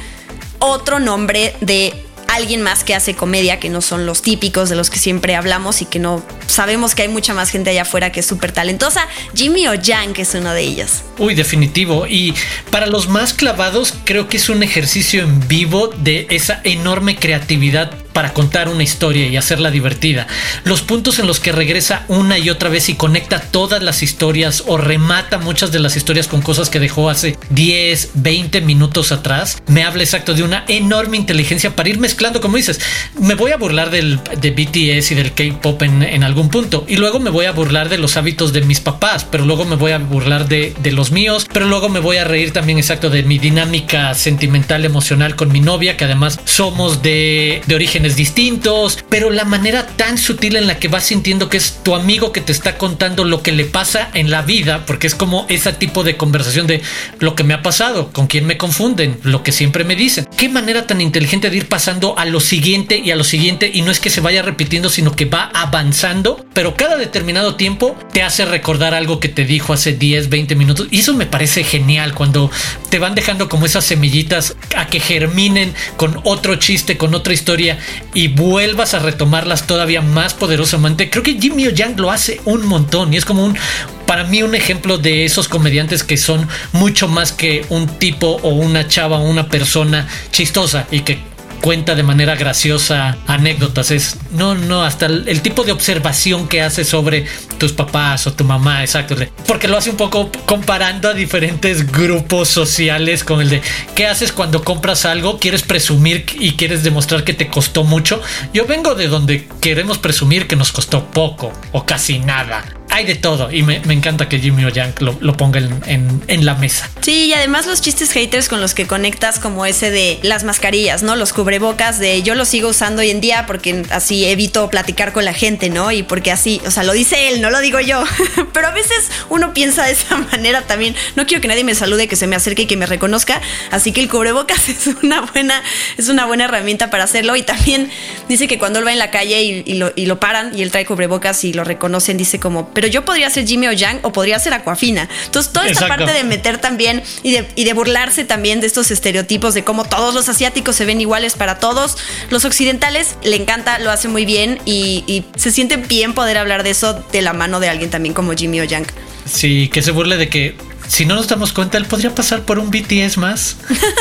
otro 0.59 0.99
nombre 0.99 1.53
de 1.61 1.93
alguien 2.27 2.61
más 2.61 2.83
que 2.83 2.93
hace 2.93 3.15
comedia 3.15 3.59
que 3.59 3.69
no 3.69 3.81
son 3.81 4.05
los 4.05 4.21
típicos 4.21 4.69
de 4.69 4.75
los 4.75 4.89
que 4.89 4.99
siempre 4.99 5.35
hablamos 5.35 5.81
y 5.81 5.85
que 5.85 5.99
no 5.99 6.23
sabemos 6.47 6.95
que 6.95 7.03
hay 7.03 7.07
mucha 7.07 7.33
más 7.33 7.49
gente 7.49 7.69
allá 7.69 7.83
afuera 7.83 8.11
que 8.11 8.19
es 8.19 8.25
súper 8.25 8.51
talentosa. 8.51 9.07
Jimmy 9.33 9.67
o 9.67 9.73
que 10.13 10.21
es 10.21 10.33
uno 10.35 10.53
de 10.53 10.61
ellos. 10.61 11.03
Uy, 11.17 11.35
definitivo. 11.35 12.05
Y 12.07 12.33
para 12.71 12.87
los 12.87 13.07
más 13.07 13.33
clavados, 13.33 13.93
creo 14.03 14.27
que 14.27 14.37
es 14.37 14.49
un 14.49 14.63
ejercicio 14.63 15.23
en 15.23 15.47
vivo 15.47 15.87
de 15.87 16.27
esa 16.29 16.61
enorme 16.63 17.15
creatividad 17.17 17.91
para 18.17 18.33
contar 18.33 18.67
una 18.67 18.81
historia 18.81 19.27
y 19.27 19.37
hacerla 19.37 19.69
divertida. 19.69 20.25
Los 20.63 20.81
puntos 20.81 21.19
en 21.19 21.27
los 21.27 21.39
que 21.39 21.51
regresa 21.51 22.03
una 22.07 22.39
y 22.39 22.49
otra 22.49 22.67
vez 22.67 22.89
y 22.89 22.95
conecta 22.95 23.39
todas 23.39 23.83
las 23.83 24.01
historias 24.01 24.63
o 24.65 24.75
remata 24.77 25.37
muchas 25.37 25.71
de 25.71 25.77
las 25.77 25.95
historias 25.95 26.27
con 26.27 26.41
cosas 26.41 26.71
que 26.71 26.79
dejó 26.79 27.11
hace 27.11 27.37
10, 27.51 28.13
20 28.15 28.61
minutos 28.61 29.11
atrás, 29.11 29.61
me 29.67 29.83
habla 29.83 30.01
exacto 30.01 30.33
de 30.33 30.41
una 30.41 30.65
enorme 30.67 31.15
inteligencia 31.15 31.75
para 31.75 31.89
ir 31.89 31.99
mezclando, 31.99 32.41
como 32.41 32.57
dices, 32.57 32.79
me 33.21 33.35
voy 33.35 33.51
a 33.51 33.57
burlar 33.57 33.91
del, 33.91 34.19
de 34.41 34.49
BTS 34.49 35.11
y 35.11 35.13
del 35.13 35.33
K-Pop 35.33 35.83
en, 35.83 36.23
algún 36.23 36.49
punto 36.49 36.85
y 36.87 36.95
luego 36.95 37.19
me 37.19 37.29
voy 37.29 37.45
a 37.45 37.51
burlar 37.51 37.87
de 37.87 37.99
los 37.99 38.17
hábitos 38.17 38.51
de 38.51 38.61
mis 38.61 38.79
papás, 38.79 39.27
pero 39.29 39.45
luego 39.45 39.63
me 39.63 39.75
voy 39.75 39.91
a 39.91 39.99
burlar 39.99 40.47
de, 40.47 40.73
de 40.81 40.91
los 40.91 41.11
míos, 41.11 41.45
pero 41.53 41.67
luego 41.67 41.87
me 41.87 41.99
voy 41.99 42.17
a 42.17 42.23
reír 42.23 42.51
también 42.51 42.79
exacto 42.79 43.11
de 43.11 43.21
mi 43.21 43.37
dinámica 43.37 44.15
sentimental, 44.15 44.85
emocional 44.85 45.35
con 45.35 45.51
mi 45.51 45.59
novia, 45.59 45.97
que 45.97 46.05
además 46.05 46.39
somos 46.45 47.03
de, 47.03 47.61
de 47.67 47.75
distintos, 48.15 48.99
pero 49.09 49.29
la 49.29 49.45
manera 49.45 49.87
tan 49.87 50.17
sutil 50.17 50.55
en 50.55 50.67
la 50.67 50.79
que 50.79 50.87
vas 50.87 51.05
sintiendo 51.05 51.49
que 51.49 51.57
es 51.57 51.79
tu 51.83 51.95
amigo 51.95 52.31
que 52.31 52.41
te 52.41 52.51
está 52.51 52.77
contando 52.77 53.23
lo 53.23 53.41
que 53.43 53.51
le 53.51 53.65
pasa 53.65 54.09
en 54.13 54.31
la 54.31 54.41
vida, 54.41 54.85
porque 54.85 55.07
es 55.07 55.15
como 55.15 55.45
ese 55.49 55.73
tipo 55.73 56.03
de 56.03 56.17
conversación 56.17 56.67
de 56.67 56.81
lo 57.19 57.35
que 57.35 57.43
me 57.43 57.53
ha 57.53 57.61
pasado, 57.61 58.11
con 58.11 58.27
quién 58.27 58.45
me 58.45 58.57
confunden, 58.57 59.19
lo 59.23 59.43
que 59.43 59.51
siempre 59.51 59.83
me 59.83 59.95
dicen. 59.95 60.27
Qué 60.37 60.49
manera 60.49 60.87
tan 60.87 61.01
inteligente 61.01 61.49
de 61.49 61.57
ir 61.57 61.67
pasando 61.67 62.17
a 62.17 62.25
lo 62.25 62.39
siguiente 62.39 62.97
y 63.03 63.11
a 63.11 63.15
lo 63.15 63.23
siguiente 63.23 63.69
y 63.73 63.81
no 63.81 63.91
es 63.91 63.99
que 63.99 64.09
se 64.09 64.21
vaya 64.21 64.41
repitiendo, 64.41 64.89
sino 64.89 65.15
que 65.15 65.25
va 65.25 65.51
avanzando, 65.53 66.45
pero 66.53 66.75
cada 66.75 66.97
determinado 66.97 67.55
tiempo 67.55 67.95
te 68.13 68.23
hace 68.23 68.45
recordar 68.45 68.93
algo 68.93 69.19
que 69.19 69.29
te 69.29 69.45
dijo 69.45 69.73
hace 69.73 69.93
10, 69.93 70.29
20 70.29 70.55
minutos 70.55 70.87
y 70.91 70.99
eso 70.99 71.13
me 71.13 71.25
parece 71.25 71.63
genial 71.63 72.13
cuando 72.13 72.49
te 72.89 72.99
van 72.99 73.15
dejando 73.15 73.49
como 73.49 73.65
esas 73.65 73.85
semillitas 73.85 74.55
a 74.75 74.87
que 74.87 74.99
germinen 74.99 75.73
con 75.95 76.19
otro 76.23 76.55
chiste, 76.55 76.97
con 76.97 77.13
otra 77.15 77.33
historia 77.33 77.77
y 78.13 78.29
vuelvas 78.29 78.93
a 78.93 78.99
retomarlas 78.99 79.67
todavía 79.67 80.01
más 80.01 80.33
poderosamente. 80.33 81.09
Creo 81.09 81.23
que 81.23 81.39
Jimmy 81.39 81.71
Yang 81.71 81.99
lo 81.99 82.11
hace 82.11 82.41
un 82.45 82.65
montón 82.65 83.13
y 83.13 83.17
es 83.17 83.25
como 83.25 83.43
un, 83.43 83.57
para 84.05 84.23
mí 84.23 84.43
un 84.43 84.55
ejemplo 84.55 84.97
de 84.97 85.25
esos 85.25 85.47
comediantes 85.47 86.03
que 86.03 86.17
son 86.17 86.47
mucho 86.73 87.07
más 87.07 87.31
que 87.31 87.65
un 87.69 87.87
tipo 87.87 88.39
o 88.43 88.49
una 88.49 88.87
chava 88.87 89.17
o 89.17 89.29
una 89.29 89.49
persona 89.49 90.07
chistosa 90.31 90.87
y 90.91 91.01
que 91.01 91.19
cuenta 91.61 91.95
de 91.95 92.03
manera 92.03 92.35
graciosa 92.35 93.17
anécdotas. 93.27 93.91
Es 93.91 94.17
no, 94.31 94.55
no, 94.55 94.83
hasta 94.83 95.07
el, 95.07 95.41
tipo 95.41 95.63
de 95.63 95.71
observación 95.71 96.47
que 96.47 96.61
hace 96.61 96.85
sobre 96.85 97.25
tus 97.57 97.73
papás 97.73 98.27
o 98.27 98.33
tu 98.33 98.43
mamá, 98.43 98.81
exacto. 98.81 99.15
Porque 99.47 99.67
lo 99.67 99.77
hace 99.77 99.89
un 99.89 99.97
poco 99.97 100.31
comparando 100.45 101.09
a 101.09 101.13
diferentes 101.13 101.91
grupos 101.91 102.47
sociales 102.47 103.23
con 103.23 103.41
el 103.41 103.49
de 103.49 103.61
qué 103.95 104.07
haces 104.07 104.31
cuando 104.31 104.63
compras 104.63 105.05
algo, 105.05 105.39
quieres 105.39 105.63
presumir 105.63 106.25
y 106.39 106.53
quieres 106.53 106.83
demostrar 106.83 107.23
que 107.23 107.33
te 107.33 107.47
costó 107.47 107.83
mucho. 107.83 108.21
Yo 108.53 108.65
vengo 108.65 108.95
de 108.95 109.07
donde 109.07 109.47
queremos 109.61 109.97
presumir 109.97 110.47
que 110.47 110.55
nos 110.55 110.71
costó 110.71 111.05
poco 111.05 111.51
o 111.71 111.85
casi 111.85 112.19
nada 112.19 112.63
hay 112.97 113.05
de 113.05 113.15
todo 113.15 113.51
y 113.51 113.61
me, 113.61 113.75
encanta 113.93 114.27
que 114.27 114.39
Jimmy 114.39 114.69
Yang 114.71 114.95
lo, 115.01 115.15
lo 115.19 115.37
ponga 115.37 115.59
en, 115.59 116.45
la 116.45 116.55
mesa. 116.55 116.89
Sí, 117.01 117.25
y 117.25 117.33
además 117.33 117.67
los 117.67 117.81
chistes 117.81 118.11
haters 118.11 118.49
con 118.49 118.59
los 118.59 118.73
que 118.73 118.87
conectas 118.87 119.39
como 119.39 119.65
ese 119.65 119.91
de 119.91 120.19
las 120.23 120.43
mascarillas, 120.43 121.03
¿no? 121.03 121.15
Los 121.15 121.31
cubrebocas 121.31 121.99
de 121.99 122.23
yo 122.23 122.35
lo 122.35 122.45
sigo 122.45 122.69
usando 122.69 123.01
hoy 123.01 123.11
en 123.11 123.21
día 123.21 123.45
porque 123.45 123.83
así 123.91 124.25
evito 124.25 124.69
platicar 124.69 125.13
con 125.13 125.25
la 125.25 125.33
gente, 125.33 125.69
¿no? 125.69 125.91
Y 125.91 126.03
porque 126.03 126.31
así, 126.31 126.59
o 126.65 126.71
sea, 126.71 126.83
lo 126.83 126.93
dice 126.93 127.29
él, 127.29 127.41
no 127.41 127.51
lo 127.51 127.59
digo 127.59 127.79
yo. 127.79 128.03
Pero 128.53 128.67
a 128.67 128.71
veces 128.71 129.09
uno 129.29 129.53
piensa 129.53 129.85
de 129.85 129.91
esa 129.91 130.17
manera 130.31 130.63
también. 130.63 130.95
No 131.15 131.27
quiero 131.27 131.41
que 131.41 131.47
nadie 131.47 131.63
me 131.63 131.75
salude, 131.75 132.07
que 132.07 132.15
se 132.15 132.25
me 132.25 132.35
acerque 132.35 132.63
y 132.63 132.65
que 132.65 132.77
me 132.77 132.87
reconozca. 132.87 133.41
Así 133.69 133.91
que 133.91 134.01
el 134.01 134.09
cubrebocas 134.09 134.69
es 134.69 134.87
una 135.03 135.21
buena, 135.21 135.61
es 135.97 136.09
una 136.09 136.25
buena 136.25 136.45
herramienta 136.45 136.89
para 136.89 137.03
hacerlo. 137.03 137.35
Y 137.35 137.43
también 137.43 137.91
dice 138.27 138.47
que 138.47 138.57
cuando 138.57 138.79
él 138.79 138.87
va 138.87 138.91
en 138.91 138.99
la 138.99 139.11
calle 139.11 139.63
y, 139.65 139.75
lo, 139.75 139.91
y 139.95 140.07
lo 140.07 140.19
paran 140.19 140.57
y 140.57 140.63
él 140.63 140.71
trae 140.71 140.85
cubrebocas 140.85 141.43
y 141.43 141.53
lo 141.53 141.63
reconocen, 141.63 142.17
dice 142.17 142.39
como, 142.39 142.69
pero 142.73 142.86
yo 142.87 143.05
podría 143.05 143.29
ser 143.29 143.45
Jimmy 143.45 143.67
o 143.67 143.71
Yang 143.71 143.99
o 144.03 144.11
podría 144.11 144.39
ser 144.39 144.53
Aquafina. 144.53 145.07
Entonces, 145.25 145.53
toda 145.53 145.67
esta 145.67 145.87
parte 145.87 146.11
de 146.11 146.23
meter 146.23 146.57
también 146.57 147.03
y 147.23 147.31
de, 147.31 147.47
y 147.55 147.63
de 147.63 147.73
burlarse 147.73 148.25
también 148.25 148.61
de 148.61 148.67
estos 148.67 148.91
estereotipos 148.91 149.53
de 149.53 149.63
cómo 149.63 149.85
todos 149.85 150.13
los 150.13 150.29
asiáticos 150.29 150.75
se 150.75 150.85
ven 150.85 151.01
iguales 151.01 151.35
para 151.35 151.59
todos, 151.59 151.97
los 152.29 152.45
occidentales 152.45 153.15
le 153.23 153.35
encanta, 153.35 153.79
lo 153.79 153.91
hace 153.91 154.07
muy 154.07 154.25
bien 154.25 154.59
y, 154.65 155.03
y 155.07 155.25
se 155.35 155.51
siente 155.51 155.77
bien 155.77 156.13
poder 156.13 156.37
hablar 156.37 156.63
de 156.63 156.71
eso 156.71 156.93
de 157.11 157.21
la 157.21 157.33
mano 157.33 157.59
de 157.59 157.69
alguien 157.69 157.89
también 157.89 158.13
como 158.13 158.33
Jimmy 158.33 158.61
o 158.61 158.63
Yang. 158.63 158.87
Sí, 159.25 159.69
que 159.69 159.81
se 159.81 159.91
burle 159.91 160.17
de 160.17 160.29
que 160.29 160.55
si 160.87 161.05
no 161.05 161.15
nos 161.15 161.27
damos 161.27 161.53
cuenta, 161.53 161.77
él 161.77 161.85
podría 161.85 162.13
pasar 162.15 162.43
por 162.43 162.59
un 162.59 162.71
BTS 162.71 163.17
más. 163.17 163.57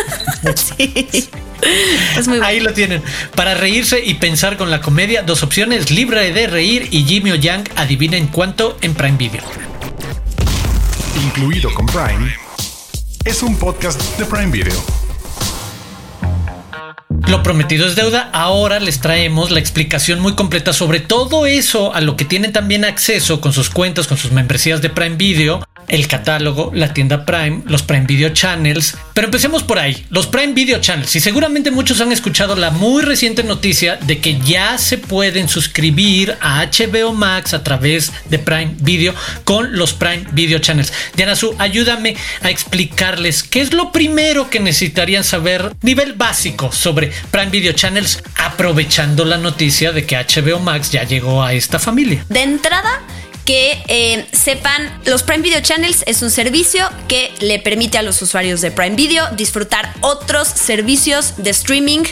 sí. 0.79 1.29
Ahí 2.43 2.61
lo 2.61 2.73
tienen. 2.73 3.03
Para 3.35 3.55
reírse 3.55 4.05
y 4.05 4.15
pensar 4.15 4.57
con 4.57 4.71
la 4.71 4.81
comedia, 4.81 5.23
dos 5.23 5.43
opciones: 5.43 5.91
Libre 5.91 6.33
de 6.33 6.47
Reír 6.47 6.89
y 6.91 7.05
Jimmy 7.05 7.33
o 7.33 7.35
Yang. 7.35 7.71
Adivinen 7.77 8.29
cuánto 8.29 8.79
en 8.81 8.95
Prime 8.95 9.17
Video. 9.17 9.43
Incluido 11.25 11.73
con 11.75 11.87
Prime. 11.87 12.35
Es 13.25 13.43
un 13.43 13.57
podcast 13.57 14.01
de 14.19 14.25
Prime 14.25 14.53
Video. 14.53 14.85
Lo 17.27 17.43
prometido 17.43 17.89
es 17.89 17.97
deuda. 17.97 18.31
Ahora 18.33 18.79
les 18.79 19.01
traemos 19.01 19.51
la 19.51 19.59
explicación 19.59 20.21
muy 20.21 20.37
completa 20.37 20.73
sobre 20.73 21.01
todo 21.01 21.47
eso 21.47 21.93
a 21.93 22.01
lo 22.01 22.17
que 22.17 22.25
tienen 22.25 22.53
también 22.53 22.85
acceso 22.85 23.41
con 23.41 23.53
sus 23.53 23.69
cuentas, 23.71 24.07
con 24.07 24.17
sus 24.17 24.31
membresías 24.31 24.81
de 24.81 24.91
Prime 24.91 25.17
Video 25.17 25.67
el 25.89 26.09
catálogo, 26.09 26.71
la 26.75 26.93
tienda 26.93 27.25
Prime, 27.25 27.63
los 27.67 27.83
Prime 27.83 28.07
Video 28.07 28.31
Channels. 28.31 28.97
Pero 29.15 29.27
empecemos 29.27 29.63
por 29.63 29.79
ahí, 29.79 30.05
los 30.11 30.27
Prime 30.27 30.53
Video 30.53 30.81
Channels. 30.81 31.15
Y 31.17 31.21
seguramente 31.21 31.71
muchos 31.71 32.01
han 32.01 32.13
escuchado 32.13 32.57
la 32.57 32.71
muy 32.71 33.03
reciente 33.03 33.43
noticia 33.43 33.97
de 33.97 34.19
que 34.19 34.39
ya 34.41 34.79
se 34.79 34.99
pueden 34.99 35.49
suscribir 35.49 36.37
a 36.41 36.65
HBO 36.65 37.13
Max 37.13 37.55
a 37.55 37.63
través 37.63 38.13
de 38.29 38.39
Prime 38.39 38.75
Video 38.81 39.15
con 39.45 39.77
los 39.77 39.93
Prime 39.93 40.27
Video 40.33 40.59
Channels. 40.59 40.93
Diana 41.15 41.37
Su, 41.37 41.55
ayúdame 41.59 42.17
a 42.43 42.51
explicarles 42.51 43.43
qué 43.43 43.61
es 43.61 43.73
lo 43.73 43.93
primero 43.93 44.51
que 44.51 44.61
necesitarían 44.61 45.25
saber, 45.25 45.75
nivel 45.83 46.15
básico 46.15 46.73
sobre 46.73 47.13
Prime 47.31 47.51
Video 47.51 47.73
Channels, 47.73 48.23
aprovechando 48.37 49.25
la 49.25 49.39
noticia 49.39 49.93
de 49.93 50.05
que 50.05 50.17
HBO 50.17 50.61
Max 50.61 50.91
ya 50.91 51.05
llegó 51.05 51.43
a 51.43 51.53
esta 51.53 51.79
familia. 51.79 52.25
De 52.29 52.43
entrada, 52.43 53.03
que 53.47 53.83
eh, 53.87 54.27
sepan, 54.33 55.01
los 55.07 55.23
Prime 55.23 55.43
Video 55.43 55.61
Channels 55.61 56.03
es 56.07 56.21
un 56.21 56.31
servicio 56.31 56.87
que 57.09 57.33
le 57.41 57.59
permite 57.61 57.97
a 57.97 58.03
los 58.03 58.21
usuarios 58.21 58.61
de 58.61 58.71
Prime 58.71 58.97
Video 58.97 59.25
disfrutar 59.37 59.95
otros 60.03 60.49
servicios 60.49 61.35
de 61.39 61.51
streaming 61.51 62.03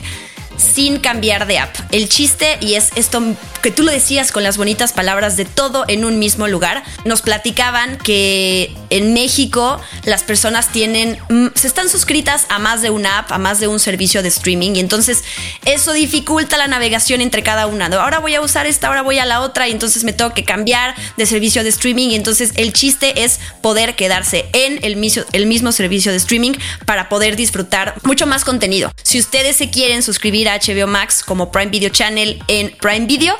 sin 0.57 0.99
cambiar 0.99 1.47
de 1.47 1.59
app. 1.59 1.75
El 1.91 2.09
chiste, 2.09 2.59
y 2.61 2.75
es 2.75 2.91
esto 2.97 3.23
que 3.63 3.71
tú 3.71 3.83
lo 3.83 3.93
decías 3.93 4.31
con 4.31 4.43
las 4.43 4.57
bonitas 4.57 4.93
palabras 4.93 5.37
de 5.37 5.45
todo 5.45 5.85
en 5.89 6.05
un 6.05 6.19
mismo 6.19 6.49
lugar, 6.49 6.83
nos 7.05 7.23
platicaban 7.23 7.97
que 7.99 8.75
en 8.91 9.15
México 9.15 9.81
las 10.05 10.23
personas 10.23 10.71
tienen, 10.71 11.19
mm, 11.31 11.47
se 11.55 11.67
están 11.67 11.89
suscritas 11.89 12.47
a 12.51 12.59
más 12.59 12.83
de 12.83 12.91
una 12.91 13.19
app, 13.19 13.33
a 13.33 13.39
más 13.39 13.61
de 13.61 13.69
un 13.69 13.81
servicio 13.81 14.23
de 14.23 14.29
streaming, 14.29 14.73
y 14.75 14.81
entonces 14.81 15.25
eso 15.65 15.93
dificulta 15.93 16.57
la 16.57 16.69
navegación 16.69 17.21
entre 17.21 17.43
cada 17.43 17.67
una. 17.67 17.87
Ahora 17.87 18.19
voy 18.19 18.35
a 18.35 18.41
usar 18.41 18.67
esta, 18.67 18.89
ahora 18.89 19.03
voy 19.03 19.19
a 19.19 19.25
la 19.25 19.41
otra, 19.41 19.69
y 19.69 19.73
entonces 19.73 20.05
me 20.05 20.13
tengo 20.13 20.35
que 20.35 20.45
cambiar 20.45 20.95
de 21.17 21.27
servicio 21.27 21.63
de 21.63 21.71
streaming, 21.71 22.09
y 22.09 22.15
entonces 22.17 22.53
el 22.57 22.73
chiste 22.73 23.25
es 23.25 23.41
poder 23.63 23.97
quedarse 23.97 24.47
en 24.53 24.79
el 24.85 24.97
mismo, 24.97 25.25
el 25.33 25.47
mismo 25.47 25.73
servicio 25.73 26.13
de 26.13 26.19
streaming 26.19 26.53
para 26.85 27.09
poder 27.09 27.37
disfrutar 27.37 27.95
mucho 28.03 28.27
más 28.27 28.45
contenido. 28.45 28.93
Si 29.03 29.19
ustedes 29.19 29.57
se 29.57 29.71
quieren 29.71 30.03
suscribir 30.03 30.44
HBO 30.53 30.87
Max 30.87 31.23
como 31.23 31.51
Prime 31.51 31.71
Video 31.71 31.89
Channel 31.91 32.43
en 32.49 32.71
Prime 32.81 33.07
Video, 33.07 33.35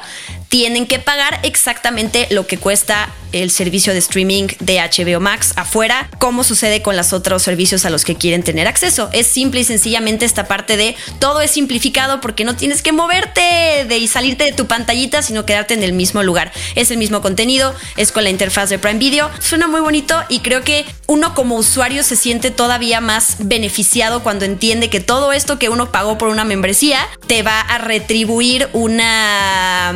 tienen 0.55 0.87
que 0.87 1.01
pagar 1.01 1.41
exactamente 1.43 2.29
lo 2.31 2.47
que 2.47 2.59
cuesta 2.59 3.13
el 3.33 3.51
servicio 3.51 3.93
de 3.93 3.99
streaming 3.99 4.47
de 4.61 4.79
HBO 4.79 5.19
Max 5.19 5.53
afuera, 5.57 6.09
como 6.21 6.45
sucede 6.45 6.83
con 6.83 6.97
los 6.97 7.13
otros 7.13 7.43
servicios 7.43 7.85
a 7.85 7.91
los 7.91 8.05
que 8.05 8.15
quieren 8.15 8.45
tener 8.45 8.69
acceso. 8.69 9.11
Es 9.13 9.27
simple 9.27 9.63
y 9.63 9.65
sencillamente 9.65 10.25
esta 10.25 10.47
parte 10.47 10.77
de 10.77 10.95
todo 11.19 11.41
es 11.41 11.51
simplificado 11.51 12.21
porque 12.21 12.45
no 12.45 12.55
tienes 12.55 12.83
que 12.83 12.93
moverte 12.93 13.85
de 13.89 13.99
y 13.99 14.07
salirte 14.07 14.45
de 14.45 14.53
tu 14.53 14.67
pantallita, 14.67 15.23
sino 15.23 15.45
quedarte 15.45 15.75
en 15.75 15.83
el 15.83 15.93
mismo 15.93 16.23
lugar. 16.23 16.53
Es 16.77 16.93
el 16.93 16.99
mismo 16.99 17.21
contenido, 17.21 17.75
es 17.97 18.13
con 18.13 18.23
la 18.23 18.31
interfaz 18.31 18.69
de 18.69 18.79
Prime 18.79 19.01
Video. 19.01 19.31
Suena 19.41 19.67
muy 19.67 19.81
bonito 19.81 20.23
y 20.29 20.39
creo 20.39 20.63
que 20.63 20.85
uno 21.09 21.35
como 21.35 21.57
usuario 21.57 22.05
se 22.05 22.15
siente 22.15 22.53
todavía 22.53 23.01
más 23.01 23.37
beneficiado 23.41 24.23
cuando 24.23 24.45
entiende 24.45 24.91
que 24.91 25.01
todo 25.01 25.33
esto 25.33 25.59
que 25.59 25.69
uno 25.69 25.91
pagó 25.91 26.19
por 26.19 26.29
una 26.29 26.45
membresía 26.45 27.01
te 27.27 27.43
va 27.43 27.61
a 27.61 27.79
retribuir 27.79 28.69
una 28.73 29.93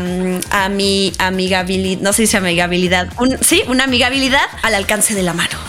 mm, 0.50 0.55
ami- 0.55 1.12
amigabilidad, 1.19 2.00
no 2.02 2.12
sé 2.12 2.26
si 2.26 2.37
amigabilidad, 2.37 3.09
un- 3.19 3.37
sí, 3.40 3.62
una 3.69 3.85
amigabilidad 3.85 4.43
al 4.62 4.75
alcance 4.75 5.14
de 5.14 5.23
la 5.23 5.35
mano. 5.35 5.57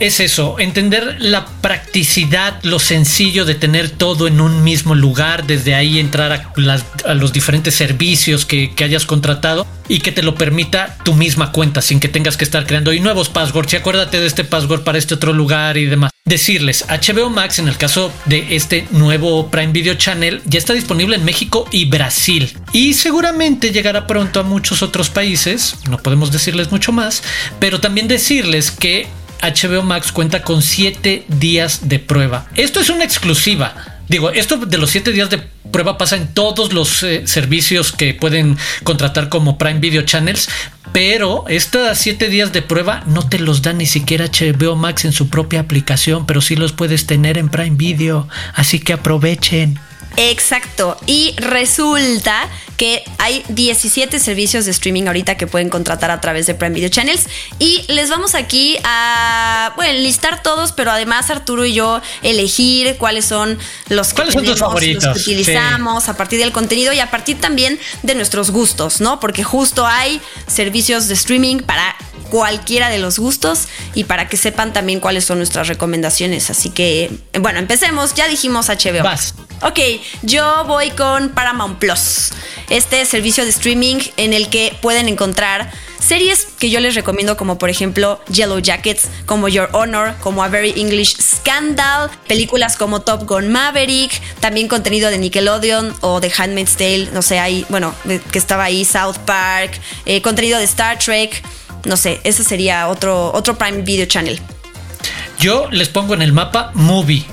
Es 0.00 0.18
eso, 0.18 0.58
entender 0.58 1.16
la 1.18 1.44
practicidad, 1.60 2.58
lo 2.62 2.78
sencillo 2.78 3.44
de 3.44 3.54
tener 3.54 3.90
todo 3.90 4.28
en 4.28 4.40
un 4.40 4.64
mismo 4.64 4.94
lugar, 4.94 5.46
desde 5.46 5.74
ahí 5.74 5.98
entrar 5.98 6.32
a, 6.32 6.50
las- 6.56 6.86
a 7.04 7.12
los 7.12 7.34
diferentes 7.34 7.74
servicios 7.74 8.46
que, 8.46 8.74
que 8.74 8.84
hayas 8.84 9.04
contratado 9.04 9.66
y 9.88 9.98
que 10.00 10.10
te 10.12 10.22
lo 10.22 10.36
permita 10.36 10.96
tu 11.04 11.12
misma 11.14 11.52
cuenta 11.52 11.82
sin 11.82 12.00
que 12.00 12.08
tengas 12.08 12.38
que 12.38 12.44
estar 12.44 12.64
creando 12.66 12.94
y 12.94 13.00
nuevos 13.00 13.28
passwords 13.28 13.74
y 13.74 13.76
acuérdate 13.76 14.20
de 14.20 14.26
este 14.26 14.44
password 14.44 14.84
para 14.84 14.96
este 14.96 15.14
otro 15.14 15.32
lugar 15.34 15.76
y 15.76 15.84
demás. 15.86 16.09
Decirles, 16.26 16.84
HBO 16.86 17.30
Max 17.30 17.58
en 17.58 17.66
el 17.66 17.78
caso 17.78 18.12
de 18.26 18.54
este 18.54 18.86
nuevo 18.90 19.50
Prime 19.50 19.72
Video 19.72 19.94
Channel 19.94 20.42
ya 20.44 20.58
está 20.58 20.74
disponible 20.74 21.16
en 21.16 21.24
México 21.24 21.66
y 21.72 21.86
Brasil 21.86 22.54
y 22.72 22.92
seguramente 22.92 23.72
llegará 23.72 24.06
pronto 24.06 24.38
a 24.38 24.42
muchos 24.42 24.82
otros 24.82 25.08
países, 25.08 25.76
no 25.88 25.96
podemos 25.96 26.30
decirles 26.30 26.70
mucho 26.70 26.92
más, 26.92 27.22
pero 27.58 27.80
también 27.80 28.06
decirles 28.06 28.70
que 28.70 29.08
HBO 29.42 29.82
Max 29.82 30.12
cuenta 30.12 30.42
con 30.42 30.60
7 30.60 31.24
días 31.28 31.88
de 31.88 31.98
prueba. 31.98 32.46
Esto 32.54 32.80
es 32.80 32.90
una 32.90 33.04
exclusiva. 33.04 33.99
Digo, 34.10 34.30
esto 34.30 34.56
de 34.56 34.76
los 34.76 34.90
7 34.90 35.12
días 35.12 35.30
de 35.30 35.38
prueba 35.70 35.96
pasa 35.96 36.16
en 36.16 36.34
todos 36.34 36.72
los 36.72 37.04
eh, 37.04 37.28
servicios 37.28 37.92
que 37.92 38.12
pueden 38.12 38.58
contratar 38.82 39.28
como 39.28 39.56
Prime 39.56 39.78
Video 39.78 40.02
Channels, 40.02 40.48
pero 40.92 41.44
estos 41.46 41.96
7 41.96 42.28
días 42.28 42.52
de 42.52 42.60
prueba 42.60 43.04
no 43.06 43.28
te 43.28 43.38
los 43.38 43.62
da 43.62 43.72
ni 43.72 43.86
siquiera 43.86 44.26
HBO 44.26 44.74
Max 44.74 45.04
en 45.04 45.12
su 45.12 45.28
propia 45.28 45.60
aplicación, 45.60 46.26
pero 46.26 46.40
sí 46.40 46.56
los 46.56 46.72
puedes 46.72 47.06
tener 47.06 47.38
en 47.38 47.50
Prime 47.50 47.76
Video, 47.76 48.26
así 48.56 48.80
que 48.80 48.94
aprovechen. 48.94 49.78
Exacto. 50.16 50.98
Y 51.06 51.36
resulta 51.36 52.48
que 52.80 53.04
hay 53.18 53.44
17 53.50 54.18
servicios 54.18 54.64
de 54.64 54.70
streaming 54.70 55.02
ahorita 55.06 55.36
que 55.36 55.46
pueden 55.46 55.68
contratar 55.68 56.10
a 56.10 56.18
través 56.22 56.46
de 56.46 56.54
Prime 56.54 56.74
Video 56.74 56.88
Channels. 56.88 57.26
Y 57.58 57.84
les 57.88 58.08
vamos 58.08 58.34
aquí 58.34 58.78
a, 58.84 59.74
bueno, 59.76 59.98
listar 59.98 60.42
todos, 60.42 60.72
pero 60.72 60.90
además 60.90 61.28
Arturo 61.28 61.66
y 61.66 61.74
yo 61.74 62.00
elegir 62.22 62.96
cuáles 62.96 63.26
son 63.26 63.58
los 63.90 64.08
que, 64.08 64.14
¿Cuáles 64.14 64.32
son 64.32 64.44
tus 64.44 64.54
tenemos, 64.54 64.60
favoritos? 64.60 65.04
los 65.04 65.12
que 65.12 65.20
utilizamos 65.20 66.08
a 66.08 66.16
partir 66.16 66.38
del 66.38 66.52
contenido 66.52 66.94
y 66.94 67.00
a 67.00 67.10
partir 67.10 67.38
también 67.38 67.78
de 68.02 68.14
nuestros 68.14 68.50
gustos, 68.50 69.02
¿no? 69.02 69.20
Porque 69.20 69.44
justo 69.44 69.86
hay 69.86 70.18
servicios 70.46 71.06
de 71.08 71.12
streaming 71.12 71.58
para 71.58 71.94
cualquiera 72.30 72.88
de 72.88 72.98
los 72.98 73.18
gustos 73.18 73.68
y 73.94 74.04
para 74.04 74.28
que 74.28 74.38
sepan 74.38 74.72
también 74.72 75.00
cuáles 75.00 75.26
son 75.26 75.36
nuestras 75.36 75.68
recomendaciones. 75.68 76.48
Así 76.48 76.70
que, 76.70 77.10
bueno, 77.38 77.58
empecemos. 77.58 78.14
Ya 78.14 78.26
dijimos 78.26 78.68
HBO. 78.68 79.02
Vas. 79.02 79.34
Ok, 79.62 79.78
yo 80.22 80.64
voy 80.66 80.90
con 80.92 81.30
Paramount 81.30 81.78
Plus, 81.78 82.30
este 82.70 83.04
servicio 83.04 83.44
de 83.44 83.50
streaming 83.50 83.98
en 84.16 84.32
el 84.32 84.48
que 84.48 84.74
pueden 84.80 85.08
encontrar 85.08 85.70
series 86.00 86.46
que 86.58 86.70
yo 86.70 86.80
les 86.80 86.94
recomiendo 86.94 87.36
como 87.36 87.58
por 87.58 87.70
ejemplo 87.70 88.20
Yellow 88.32 88.58
Jackets, 88.58 89.08
como 89.26 89.48
Your 89.48 89.68
Honor, 89.72 90.14
como 90.20 90.42
A 90.42 90.48
Very 90.48 90.72
English 90.76 91.16
Scandal, 91.20 92.10
películas 92.26 92.76
como 92.76 93.02
Top 93.02 93.26
Gun 93.28 93.50
Maverick, 93.50 94.20
también 94.40 94.68
contenido 94.68 95.10
de 95.10 95.18
Nickelodeon 95.18 95.94
o 96.00 96.20
de 96.20 96.32
Handmaid's 96.36 96.76
Tale, 96.76 97.08
no 97.12 97.22
sé, 97.22 97.38
ahí, 97.38 97.66
bueno, 97.68 97.94
que 98.32 98.38
estaba 98.38 98.64
ahí 98.64 98.84
South 98.84 99.18
Park, 99.26 99.78
eh, 100.06 100.22
contenido 100.22 100.58
de 100.58 100.64
Star 100.64 100.98
Trek, 100.98 101.42
no 101.84 101.96
sé, 101.96 102.20
ese 102.24 102.44
sería 102.44 102.88
otro, 102.88 103.32
otro 103.32 103.58
Prime 103.58 103.82
Video 103.82 104.06
Channel. 104.06 104.40
Yo 105.38 105.68
les 105.70 105.88
pongo 105.88 106.14
en 106.14 106.22
el 106.22 106.32
mapa 106.32 106.70
Movie. 106.74 107.24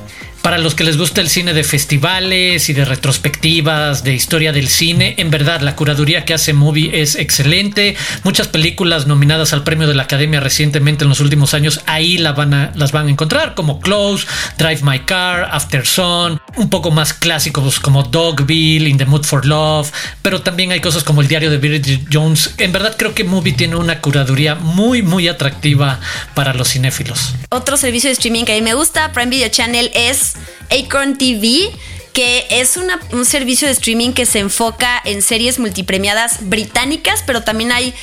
Para 0.48 0.60
los 0.60 0.76
que 0.76 0.86
les 0.86 0.98
gusta 0.98 1.20
el 1.20 1.28
cine 1.28 1.54
de 1.54 1.66
festivales 1.66 2.70
y 2.70 2.74
de 2.74 2.86
retrospectivas, 2.86 4.06
de 4.06 4.14
historia 4.14 4.54
del 4.54 4.70
cine, 4.70 5.16
en 5.18 5.30
verdad 5.30 5.60
la 5.60 5.76
curaduría 5.76 6.24
que 6.24 6.34
hace 6.34 6.54
Movie 6.54 7.02
es 7.02 7.16
excelente. 7.16 7.98
Muchas 8.24 8.48
películas 8.48 9.08
nominadas 9.08 9.52
al 9.52 9.66
premio 9.66 9.90
de 9.90 9.94
la 9.94 10.04
Academia 10.04 10.40
recientemente 10.40 11.04
en 11.04 11.10
los 11.10 11.20
últimos 11.20 11.54
años 11.54 11.82
ahí 11.86 12.18
la 12.18 12.32
van 12.32 12.54
a, 12.54 12.72
las 12.76 12.94
van 12.94 13.08
a 13.08 13.12
encontrar, 13.12 13.56
como 13.56 13.82
Close, 13.82 14.26
Drive 14.58 14.84
My 14.84 15.00
Car, 15.00 15.50
After 15.52 15.86
Sun, 15.86 16.40
un 16.56 16.70
poco 16.70 16.92
más 16.92 17.14
clásicos 17.14 17.82
como 17.82 18.04
Dogville, 18.04 18.88
In 18.88 18.98
the 18.98 19.06
Mood 19.06 19.26
for 19.26 19.46
Love, 19.46 19.92
pero 20.22 20.42
también 20.42 20.72
hay 20.72 20.80
cosas 20.80 21.04
como 21.04 21.22
el 21.22 21.28
diario 21.28 21.52
de 21.52 21.58
Bridget 21.58 22.08
Jones. 22.10 22.54
En 22.58 22.72
verdad 22.72 22.96
creo 22.98 23.14
que 23.14 23.26
Movie 23.26 23.52
tiene 23.52 23.76
una 23.76 24.00
curaduría 24.00 24.56
muy, 24.56 25.02
muy 25.02 25.28
atractiva 25.28 26.00
para 26.36 26.54
los 26.54 26.70
cinéfilos. 26.70 27.34
Otro 27.50 27.76
servicio 27.76 28.08
de 28.08 28.14
streaming 28.14 28.46
que 28.46 28.54
a 28.54 28.56
mí 28.56 28.62
me 28.62 28.76
gusta, 28.76 29.12
Prime 29.12 29.30
Video 29.30 29.50
Channel, 29.50 29.92
es 29.94 30.37
Acorn 30.70 31.18
TV 31.18 31.72
que 32.14 32.48
es 32.50 32.78
un 33.12 33.26
servicio 33.26 33.68
de 33.68 33.74
streaming 33.74 34.12
que 34.12 34.26
se 34.26 34.40
enfoca 34.40 35.00
en 35.06 35.22
series 35.22 35.60
multipremiadas 35.60 36.50
británicas, 36.50 37.24
pero 37.28 37.44
también 37.44 37.72
hay 37.72 37.94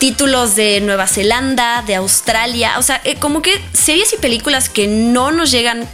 títulos 0.00 0.56
de 0.56 0.80
Nueva 0.80 1.06
Zelanda, 1.06 1.82
de 1.86 1.94
Australia, 1.94 2.80
o 2.80 2.82
sea, 2.82 3.00
eh, 3.04 3.14
como 3.14 3.42
que 3.42 3.52
series 3.72 4.12
y 4.12 4.16
películas 4.16 4.68
que 4.68 4.88
no 4.88 5.30
nos 5.30 5.52
llegan 5.52 5.88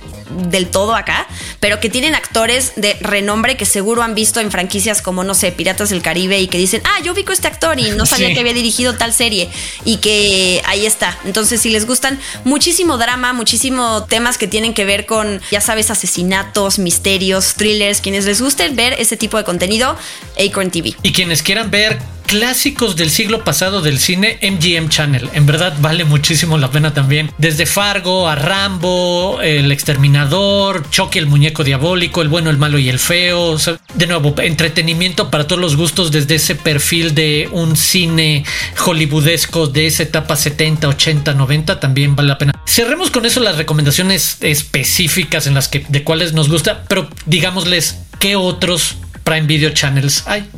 del 0.49 0.69
todo 0.69 0.95
acá, 0.95 1.27
pero 1.61 1.79
que 1.79 1.89
tienen 1.91 2.15
actores 2.15 2.73
de 2.77 2.95
renombre 3.01 3.57
que 3.57 3.67
seguro 3.67 4.03
han 4.03 4.15
visto 4.15 4.41
en 4.41 4.51
franquicias 4.51 5.03
como, 5.03 5.25
no 5.25 5.35
sé, 5.35 5.53
Piratas 5.53 5.91
del 5.91 6.03
Caribe 6.03 6.41
y 6.41 6.49
que 6.49 6.59
dicen, 6.59 6.81
ah, 6.85 7.01
yo 7.05 7.13
ubico 7.13 7.33
este 7.33 7.49
actor 7.49 7.79
y 7.79 7.91
no 7.93 8.07
sabía 8.07 8.29
Sí. 8.29 8.35
que 8.35 8.41
había 8.41 8.55
dirigido 8.55 8.97
tal 8.97 9.13
serie 9.13 9.51
y 9.85 9.99
que 9.99 10.63
ahí 10.67 10.87
está. 10.87 11.19
Entonces, 11.25 11.61
si 11.61 11.69
les 11.71 11.87
gustan 11.87 12.19
muchísimo 12.45 12.97
drama, 12.99 13.33
muchísimo 13.33 14.05
temas 14.09 14.39
que 14.39 14.47
tienen 14.49 14.73
que 14.75 14.85
ver 14.85 15.05
con, 15.07 15.41
ya 15.51 15.61
sabes, 15.61 15.91
asesinatos, 15.91 16.79
misterios, 16.79 17.55
thrillers, 17.55 18.01
quienes 18.01 18.25
les 18.25 18.41
guste 18.41 18.69
ver 18.71 18.95
ese 18.99 19.17
tipo 19.17 19.37
de 19.37 19.45
contenido, 19.45 19.97
Acorn 20.39 20.71
TV. 20.71 20.95
Y 21.03 21.13
quienes 21.13 21.43
quieran 21.43 21.71
ver 21.71 21.99
clásicos 22.31 22.95
del 22.95 23.11
siglo 23.11 23.43
pasado 23.43 23.83
del 23.83 23.99
cine, 23.99 24.39
MGM 24.41 24.89
Channel. 24.89 25.29
En 25.33 25.47
verdad 25.47 25.75
vale 25.81 26.05
muchísimo 26.05 26.59
la 26.59 26.71
pena 26.71 26.95
también. 26.95 27.33
Desde 27.39 27.67
Fargo 27.67 28.29
a 28.29 28.37
Rambo, 28.37 29.41
El 29.43 29.73
Exterminador, 29.73 30.89
Chucky 30.91 31.19
el 31.19 31.27
Muñeco 31.27 31.65
Diabólico, 31.65 32.23
El 32.23 32.29
Bueno, 32.29 32.49
el 32.51 32.57
Malo 32.57 32.79
y 32.79 32.89
el 32.89 33.01
Feo. 33.01 33.57
De 33.95 34.07
nuevo, 34.07 34.33
entretenimiento 34.39 35.29
para 35.29 35.49
todos 35.49 35.61
los 35.61 35.75
gustos 35.75 36.13
desde 36.13 36.37
ese 36.37 36.55
perfil 36.55 37.17
de 37.17 37.49
un 37.51 37.77
cine 37.77 38.45
hollywoodesco 38.79 39.67
de 39.67 39.89
esa 39.89 40.05
etapa 40.05 40.37
70, 40.37 40.87
80, 40.87 41.35
90. 41.35 41.81
También 41.81 42.15
vale 42.15 42.29
la 42.29 42.39
pena. 42.39 42.53
Cerremos 42.65 43.11
con 43.11 43.27
eso 43.27 43.41
las 43.41 43.57
recomendaciones 43.57 44.37
específicas 44.41 45.49
en 45.49 45.55
las 45.55 45.67
que 45.67 45.85
de 45.89 46.05
cuáles 46.05 46.33
nos 46.33 46.49
gusta, 46.49 46.85
pero 46.87 47.11
digámosles 47.27 47.99
qué 48.21 48.37
otros 48.37 48.99
Prime 49.25 49.47
Video 49.47 49.71
Channels 49.71 50.25
hay. 50.27 50.49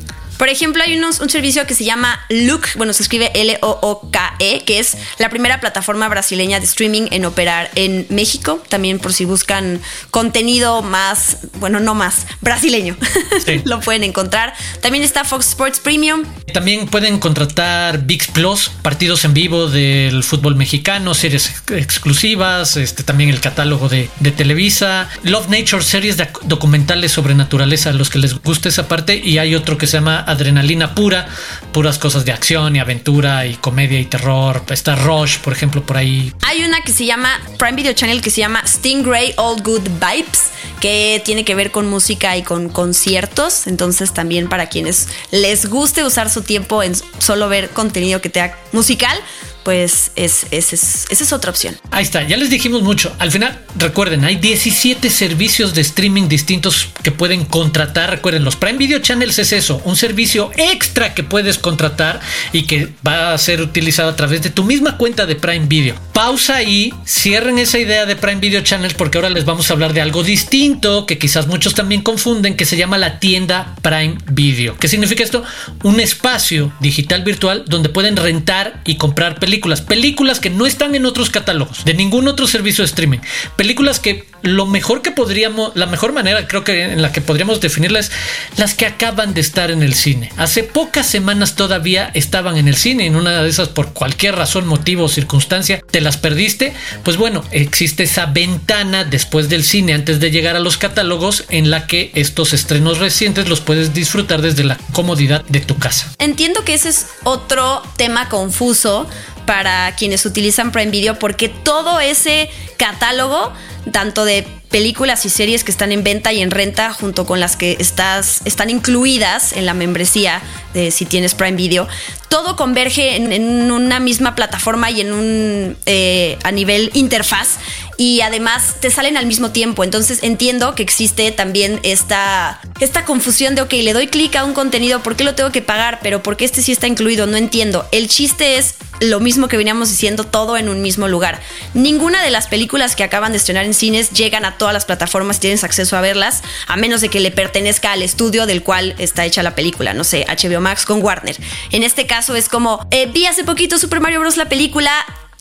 Por 0.43 0.49
ejemplo, 0.49 0.83
hay 0.85 0.99
unos, 0.99 1.21
un 1.21 1.31
servicio 1.31 1.65
que 1.69 1.75
se 1.77 1.85
llama 1.85 2.19
Look, 2.29 2.63
bueno, 2.75 2.93
se 2.93 3.05
escribe 3.05 3.31
L-O-O-K-E, 3.33 4.65
que 4.65 4.81
es 4.81 4.97
la 5.21 5.29
primera 5.31 5.61
plataforma 5.61 6.09
brasileña 6.09 6.59
de 6.59 6.67
streaming 6.67 7.03
en 7.13 7.25
operar 7.27 7.71
en 7.77 8.07
México. 8.09 8.61
También 8.69 8.99
por 8.99 9.13
si 9.13 9.25
buscan 9.25 9.81
contenido 10.11 10.83
más, 10.83 11.37
bueno, 11.61 11.79
no 11.79 11.95
más, 11.95 12.27
brasileño, 12.41 12.97
Sí. 13.47 13.61
lo 13.65 13.79
pueden 13.79 14.03
encontrar. 14.03 14.53
También 14.81 15.05
está 15.05 15.23
Fox 15.23 15.47
Sports 15.51 15.79
Premium. 15.79 16.25
También 16.53 16.89
pueden 16.89 17.21
contratar 17.21 18.05
VIX 18.05 18.27
Plus, 18.33 18.69
partidos 18.83 19.25
en 19.25 19.35
vivo 19.35 19.69
del 19.69 20.25
fútbol 20.25 20.57
mexicano, 20.57 21.15
series 21.15 21.51
ex- 21.51 21.71
exclusivas, 21.71 22.77
este, 22.77 23.05
también 23.05 23.31
el 23.31 23.39
catálogo 23.41 23.89
de, 23.89 24.11
de 24.19 24.33
Televisa, 24.33 25.09
Love 25.23 25.49
Nature, 25.51 25.85
series 25.85 26.17
de- 26.17 26.29
documentales 26.43 27.13
sobre 27.13 27.37
naturaleza, 27.37 27.91
a 27.91 27.93
los 27.93 28.11
que 28.11 28.19
les 28.19 28.35
guste 28.35 28.71
esa 28.71 28.89
parte, 28.89 29.15
y 29.23 29.39
hay 29.39 29.55
otro 29.55 29.79
que 29.79 29.87
se 29.87 29.99
llama 29.99 30.25
Adrenalina 30.33 30.95
Pura, 30.95 31.27
puras 31.73 31.99
cosas 31.99 32.25
de 32.25 32.33
acción 32.33 32.77
y 32.77 32.81
aventura 32.81 33.47
y 33.47 33.55
comedia 33.55 33.99
y 33.99 34.05
terror. 34.05 34.63
Está 34.69 34.97
Rush, 34.97 35.39
por 35.39 35.53
ejemplo, 35.53 35.83
por 35.83 35.97
ahí. 35.97 36.33
Hay 36.43 36.65
una 36.65 36.81
que 36.83 36.93
se 36.93 37.07
llama 37.07 37.41
Prime 37.59 37.77
Video 37.77 37.93
Channel 37.93 38.21
que 38.21 38.31
se 38.31 38.41
llama 38.41 38.63
Stingray 38.67 39.35
All 39.37 39.63
Good 39.63 39.89
Vibes, 40.01 40.51
que 40.81 41.23
tiene 41.25 41.45
que 41.45 41.55
ver 41.55 41.71
con 41.71 41.89
música 41.89 42.37
y 42.37 42.43
con 42.43 42.69
conciertos. 42.69 43.67
Entonces, 43.67 44.13
también 44.13 44.49
para 44.49 44.69
quienes 44.69 45.09
les 45.31 45.67
guste 45.67 46.05
usar 46.05 46.29
su 46.29 46.43
tiempo 46.43 46.83
en 46.83 46.95
solo 47.19 47.49
ver 47.49 47.71
contenido 47.71 48.21
que 48.21 48.29
te 48.29 48.43
musical, 48.73 49.17
pues 49.65 50.11
es, 50.17 50.47
es- 50.51 50.73
es- 50.73 51.07
esa 51.11 51.25
es 51.25 51.33
otra 51.33 51.51
opción. 51.51 51.77
Ahí 51.91 52.05
está, 52.05 52.23
ya 52.27 52.37
les 52.37 52.51
dijimos 52.51 52.83
mucho. 52.83 53.15
Al 53.19 53.31
final, 53.31 53.59
recuerden, 53.79 54.25
hay 54.25 54.37
17 54.37 55.09
servicios 55.11 55.75
de 55.75 55.81
streaming 55.83 56.29
distintos 56.29 56.89
que 57.03 57.11
pueden 57.13 57.45
contratar. 57.45 58.11
Recuerden, 58.11 58.45
los 58.45 58.57
Prime 58.57 58.79
Video 58.79 58.99
Channels 58.99 59.39
es 59.39 59.53
eso, 59.53 59.81
un 59.85 59.97
servicio 59.97 60.51
extra 60.57 61.15
que 61.15 61.23
puedes 61.23 61.59
contratar 61.59 62.21
y 62.53 62.63
que 62.65 62.89
va 63.07 63.33
a 63.33 63.39
ser 63.39 63.61
utilizado 63.61 64.11
a 64.11 64.17
través 64.17 64.43
de 64.43 64.51
tu 64.51 64.65
misma 64.65 64.97
cuenta 64.97 65.27
de 65.27 65.37
Prime 65.37 65.67
Video. 65.67 65.95
Pausa 66.13 66.57
ahí, 66.57 66.93
cierren 67.07 67.59
esa 67.59 67.79
idea 67.79 68.07
de 68.07 68.17
Prime 68.17 68.41
Video 68.41 68.61
Channels 68.63 68.95
porque 68.95 69.19
ahora 69.19 69.31
les 69.31 69.45
vamos 69.45 69.71
a 69.71 69.75
hablar 69.75 69.93
de 69.93 70.01
algo 70.01 70.23
distinto 70.23 71.07
que 71.07 71.19
quizás 71.19 71.47
muchos 71.47 71.75
también 71.75 72.03
confunden, 72.03 72.57
que 72.57 72.65
se 72.67 72.77
llama 72.77 72.99
la 72.99 73.19
tienda 73.21 73.75
Prime 73.83 74.17
Video. 74.31 74.77
¿Qué 74.79 74.89
significa 74.89 75.23
esto? 75.23 75.45
Un 75.83 76.01
espacio 76.01 76.73
digital 76.81 77.23
virtual 77.23 77.65
donde 77.69 77.89
pueden 77.89 78.17
rentar 78.17 78.81
y 78.85 78.97
comprar 78.97 79.37
películas 79.39 79.52
películas, 79.53 79.83
películas 79.83 80.41
que 80.41 80.49
no 80.49 80.65
están 80.65 80.95
en 80.95 81.05
otros 81.05 81.29
catálogos, 81.29 81.85
de 81.85 81.93
ningún 81.93 82.27
otro 82.27 82.47
servicio 82.47 82.81
de 82.81 82.87
streaming, 82.87 83.19
películas 83.55 84.01
que 84.01 84.25
lo 84.43 84.67
mejor 84.67 85.03
que 85.03 85.11
podríamos, 85.11 85.73
la 85.75 85.87
mejor 85.87 86.13
manera 86.13 86.47
creo 86.47 86.65
que 86.65 86.85
en 86.85 87.03
la 87.03 87.13
que 87.13 87.21
podríamos 87.21 87.61
definirlas, 87.61 88.11
las 88.57 88.75
que 88.75 88.87
acaban 88.87 89.35
de 89.35 89.41
estar 89.41 89.71
en 89.71 89.83
el 89.83 89.95
cine. 89.95 90.33
Hace 90.37 90.63
pocas 90.63 91.07
semanas 91.07 91.57
todavía 91.57 92.11
estaban 92.15 92.57
en 92.57 92.69
el 92.69 92.77
cine, 92.77 93.07
en 93.07 93.17
una 93.17 93.43
de 93.43 93.49
esas 93.49 93.69
por 93.69 93.93
cualquier 93.93 94.37
razón, 94.37 94.67
motivo 94.67 95.05
o 95.05 95.09
circunstancia, 95.09 95.81
te 95.91 96.01
las 96.01 96.17
perdiste, 96.17 96.73
pues 97.05 97.17
bueno, 97.17 97.45
existe 97.51 98.05
esa 98.05 98.27
ventana 98.27 99.05
después 99.05 99.49
del 99.49 99.65
cine, 99.65 99.95
antes 99.95 100.21
de 100.21 100.31
llegar 100.31 100.57
a 100.57 100.61
los 100.61 100.77
catálogos, 100.77 101.45
en 101.51 101.71
la 101.71 101.87
que 101.87 102.11
estos 102.15 102.53
estrenos 102.53 102.99
recientes 102.99 103.49
los 103.49 103.61
puedes 103.61 103.95
disfrutar 103.95 104.43
desde 104.43 104.65
la 104.65 104.79
comodidad 104.93 105.45
de 105.47 105.61
tu 105.61 105.79
casa. 105.79 106.13
Entiendo 106.19 106.65
que 106.65 106.75
ese 106.75 106.89
es 106.89 107.07
otro 107.25 107.83
tema 107.97 108.29
confuso 108.29 109.09
para 109.47 109.95
quienes 109.97 110.25
utilizan 110.25 110.73
Prime 110.73 110.91
Video 110.91 111.19
porque 111.19 111.49
todo 111.49 112.01
ese 112.01 112.49
catálogo, 112.77 113.53
tanto 113.91 114.25
de 114.25 114.47
películas 114.73 115.25
y 115.25 115.29
series 115.29 115.63
que 115.63 115.71
están 115.71 115.93
en 115.93 116.03
venta 116.03 116.33
y 116.33 116.41
en 116.41 116.51
renta 116.51 116.93
junto 116.93 117.27
con 117.27 117.39
las 117.39 117.57
que 117.57 117.77
estás, 117.79 118.41
están 118.45 118.71
incluidas 118.71 119.53
en 119.53 119.67
la 119.67 119.75
membresía 119.75 120.43
de 120.75 120.91
si 120.91 121.05
tienes 121.05 121.35
Prime 121.35 121.57
Video, 121.57 121.87
todo 122.29 122.57
converge 122.57 123.17
en, 123.17 123.71
una 123.71 124.01
misma 124.01 124.35
plataforma 124.35 124.91
y 124.91 125.03
en 125.03 125.13
un 125.13 125.77
eh, 125.85 126.39
a 126.43 126.51
nivel 126.51 126.91
interfaz 126.95 127.59
y 127.99 128.23
además 128.23 128.77
te 128.81 128.91
salen 128.91 129.19
al 129.19 129.27
mismo 129.27 129.51
tiempo. 129.51 129.85
Entonces 129.85 130.21
entiendo 130.23 130.75
que 130.75 130.83
existe 130.83 131.31
también 131.31 131.79
esta, 131.83 132.61
esta 132.81 133.05
confusión 133.05 133.55
de, 133.55 133.63
ok, 133.63 133.73
le 133.75 133.93
doy 133.93 134.07
clic 134.07 134.35
a 134.37 134.45
un 134.45 134.55
contenido, 134.55 135.03
¿por 135.03 135.15
qué 135.15 135.25
lo 135.25 135.35
tengo 135.35 135.53
que 135.53 135.61
pagar? 135.61 136.01
Pero 136.03 136.23
¿por 136.23 136.39
qué 136.39 136.47
este 136.47 136.63
sí 136.63 136.73
está 136.73 136.87
incluido? 136.87 137.27
No 137.27 137.37
entiendo. 137.37 137.87
El 137.93 138.09
chiste 138.09 138.57
es 138.57 138.77
lo 139.01 139.21
mismo 139.21 139.49
que 139.49 139.57
veníamos 139.57 139.91
diciendo, 139.91 140.25
todo 140.25 140.57
en 140.57 140.69
un 140.69 140.81
mismo 140.81 141.09
lugar. 141.09 141.41
Ninguna 141.75 142.23
de 142.23 142.31
las 142.31 142.47
películas 142.47 142.97
que 142.97 143.05
acaban 143.05 143.33
de 143.33 143.39
estrenar 143.39 143.67
en 143.67 143.75
cines 143.75 144.11
llegan 144.11 144.45
a 144.45 144.57
todas 144.63 144.75
las 144.75 144.85
plataformas 144.85 145.41
tienes 145.41 145.65
acceso 145.65 145.97
a 145.97 146.01
verlas, 146.01 146.45
a 146.69 146.77
menos 146.77 147.01
de 147.01 147.09
que 147.09 147.19
le 147.19 147.33
pertenezca 147.33 147.91
al 147.91 148.01
estudio 148.01 148.47
del 148.47 148.63
cual 148.63 148.95
está 148.99 149.25
hecha 149.25 149.43
la 149.43 149.57
película, 149.57 149.93
no 149.93 150.05
sé, 150.05 150.25
HBO 150.29 150.61
Max 150.61 150.85
con 150.85 151.03
Warner. 151.03 151.37
En 151.73 151.83
este 151.83 152.07
caso 152.07 152.37
es 152.37 152.49
como, 152.49 152.87
eh, 152.93 153.07
vi 153.07 153.27
hace 153.27 153.43
poquito 153.43 153.77
Super 153.77 153.99
Mario 153.99 154.21
Bros. 154.21 154.37
la 154.37 154.49
película, 154.49 154.93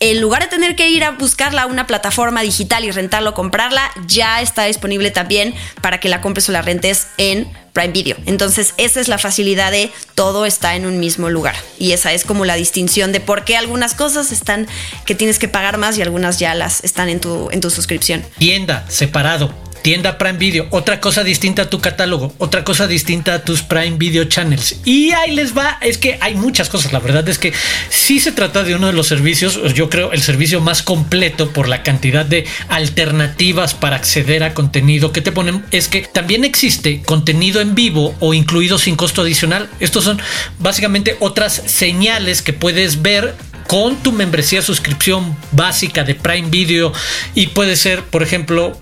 en 0.01 0.19
lugar 0.19 0.41
de 0.41 0.47
tener 0.47 0.75
que 0.75 0.89
ir 0.89 1.03
a 1.03 1.11
buscarla 1.11 1.61
a 1.61 1.65
una 1.67 1.85
plataforma 1.85 2.41
digital 2.41 2.83
y 2.83 2.91
rentarlo, 2.91 3.35
comprarla, 3.35 3.91
ya 4.07 4.41
está 4.41 4.65
disponible 4.65 5.11
también 5.11 5.53
para 5.79 5.99
que 5.99 6.09
la 6.09 6.21
compres 6.21 6.49
o 6.49 6.51
la 6.51 6.63
rentes 6.63 7.07
en 7.17 7.47
Prime 7.71 7.93
Video. 7.93 8.17
Entonces, 8.25 8.73
esa 8.77 8.99
es 8.99 9.07
la 9.07 9.19
facilidad 9.19 9.71
de 9.71 9.91
todo 10.15 10.47
está 10.47 10.75
en 10.75 10.87
un 10.87 10.99
mismo 10.99 11.29
lugar. 11.29 11.55
Y 11.77 11.91
esa 11.91 12.11
es 12.13 12.25
como 12.25 12.45
la 12.45 12.55
distinción 12.55 13.11
de 13.11 13.19
por 13.19 13.45
qué 13.45 13.55
algunas 13.55 13.93
cosas 13.93 14.31
están 14.31 14.67
que 15.05 15.13
tienes 15.13 15.37
que 15.37 15.47
pagar 15.47 15.77
más 15.77 15.97
y 15.99 16.01
algunas 16.01 16.39
ya 16.39 16.55
las 16.55 16.83
están 16.83 17.07
en 17.07 17.19
tu, 17.19 17.49
en 17.51 17.61
tu 17.61 17.69
suscripción. 17.69 18.25
Tienda, 18.39 18.85
separado 18.89 19.53
tienda 19.81 20.17
Prime 20.17 20.37
Video, 20.37 20.67
otra 20.69 20.99
cosa 20.99 21.23
distinta 21.23 21.63
a 21.63 21.69
tu 21.69 21.79
catálogo, 21.79 22.33
otra 22.37 22.63
cosa 22.63 22.87
distinta 22.87 23.35
a 23.35 23.43
tus 23.43 23.61
Prime 23.61 23.97
Video 23.97 24.25
Channels. 24.25 24.77
Y 24.85 25.11
ahí 25.11 25.35
les 25.35 25.57
va, 25.57 25.77
es 25.81 25.97
que 25.97 26.17
hay 26.21 26.35
muchas 26.35 26.69
cosas, 26.69 26.93
la 26.93 26.99
verdad 26.99 27.27
es 27.29 27.37
que 27.37 27.53
si 27.89 28.19
se 28.19 28.31
trata 28.31 28.63
de 28.63 28.75
uno 28.75 28.87
de 28.87 28.93
los 28.93 29.07
servicios, 29.07 29.59
yo 29.73 29.89
creo 29.89 30.11
el 30.11 30.21
servicio 30.21 30.61
más 30.61 30.81
completo 30.81 31.51
por 31.51 31.67
la 31.67 31.83
cantidad 31.83 32.25
de 32.25 32.45
alternativas 32.69 33.73
para 33.73 33.95
acceder 33.95 34.43
a 34.43 34.53
contenido 34.53 35.11
que 35.11 35.21
te 35.21 35.31
ponen, 35.31 35.63
es 35.71 35.87
que 35.87 36.01
también 36.01 36.43
existe 36.43 37.01
contenido 37.01 37.61
en 37.61 37.75
vivo 37.75 38.15
o 38.19 38.33
incluido 38.33 38.77
sin 38.77 38.95
costo 38.95 39.21
adicional. 39.21 39.69
Estos 39.79 40.03
son 40.03 40.21
básicamente 40.59 41.17
otras 41.19 41.61
señales 41.65 42.41
que 42.41 42.53
puedes 42.53 43.01
ver 43.01 43.35
con 43.67 43.95
tu 43.97 44.11
membresía 44.11 44.61
suscripción 44.61 45.37
básica 45.51 46.03
de 46.03 46.15
Prime 46.15 46.49
Video 46.49 46.91
y 47.35 47.47
puede 47.47 47.75
ser, 47.75 48.03
por 48.03 48.23
ejemplo, 48.23 48.77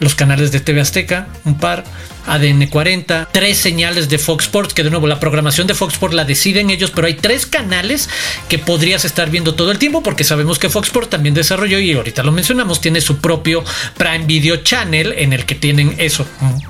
los 0.00 0.14
canales 0.14 0.52
de 0.52 0.60
TV 0.60 0.80
Azteca, 0.80 1.26
un 1.44 1.56
par, 1.56 1.84
ADN 2.28 2.66
40, 2.66 3.28
tres 3.32 3.58
señales 3.58 4.08
de 4.08 4.18
Fox 4.18 4.44
Sports, 4.44 4.74
que 4.74 4.84
de 4.84 4.90
nuevo 4.90 5.06
la 5.06 5.20
programación 5.20 5.66
de 5.66 5.74
Fox 5.74 5.94
Sports 5.94 6.14
la 6.14 6.24
deciden 6.24 6.70
ellos, 6.70 6.90
pero 6.94 7.06
hay 7.06 7.14
tres 7.14 7.46
canales 7.46 8.08
que 8.48 8.58
podrías 8.58 9.04
estar 9.04 9.30
viendo 9.30 9.54
todo 9.54 9.70
el 9.70 9.78
tiempo 9.78 10.02
porque 10.02 10.24
sabemos 10.24 10.58
que 10.58 10.68
Fox 10.68 10.88
Sports 10.88 11.10
también 11.10 11.34
desarrolló 11.34 11.78
y 11.78 11.92
ahorita 11.92 12.22
lo 12.22 12.32
mencionamos, 12.32 12.80
tiene 12.80 13.00
su 13.00 13.18
propio 13.18 13.64
Prime 13.96 14.26
Video 14.26 14.56
Channel 14.56 15.14
en 15.16 15.32
el 15.32 15.44
que 15.44 15.54
tienen 15.54 15.94
eso, 15.98 16.26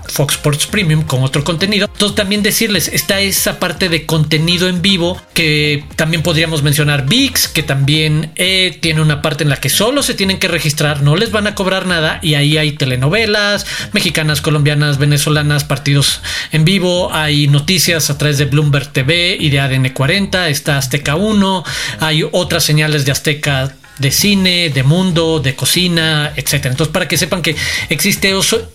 Fox 0.06 0.34
Sports 0.34 0.66
Premium 0.66 1.02
con 1.02 1.22
otro 1.22 1.44
contenido. 1.44 1.88
Entonces 1.92 2.16
también 2.16 2.42
decirles, 2.42 2.88
está 2.88 3.20
esa 3.20 3.58
parte 3.58 3.88
de 3.88 4.06
contenido 4.06 4.68
en 4.68 4.82
vivo 4.82 5.20
que 5.34 5.84
también 5.96 6.22
podríamos 6.22 6.62
mencionar 6.62 7.06
VIX, 7.06 7.48
que 7.48 7.62
también 7.62 8.32
eh, 8.36 8.76
tiene 8.80 9.00
una 9.00 9.22
parte 9.22 9.44
en 9.44 9.50
la 9.50 9.56
que 9.56 9.68
solo 9.68 10.02
se 10.02 10.14
tienen 10.14 10.38
que 10.38 10.48
registrar, 10.48 11.02
no 11.02 11.16
les 11.16 11.30
van 11.30 11.46
a 11.46 11.54
cobrar 11.54 11.86
nada 11.86 12.20
y 12.22 12.34
ahí 12.34 12.56
hay 12.56 12.72
telenovelas 12.72 13.66
mexicanas, 13.92 14.40
colombianas, 14.40 14.98
venezolanas, 14.98 15.47
partidos 15.64 16.20
en 16.52 16.64
vivo, 16.64 17.12
hay 17.12 17.48
noticias 17.48 18.10
a 18.10 18.18
través 18.18 18.38
de 18.38 18.44
Bloomberg 18.44 18.92
TV 18.92 19.36
y 19.38 19.50
de 19.50 19.60
ADN 19.60 19.90
40, 19.90 20.48
está 20.48 20.78
Azteca 20.78 21.16
1, 21.16 21.64
hay 22.00 22.24
otras 22.30 22.64
señales 22.64 23.04
de 23.04 23.12
Azteca 23.12 23.74
de 23.98 24.10
cine, 24.10 24.70
de 24.70 24.82
mundo, 24.82 25.40
de 25.40 25.54
cocina, 25.54 26.32
etcétera. 26.36 26.72
Entonces, 26.72 26.92
para 26.92 27.08
que 27.08 27.16
sepan 27.16 27.42
que 27.42 27.56
existe, 27.88 28.32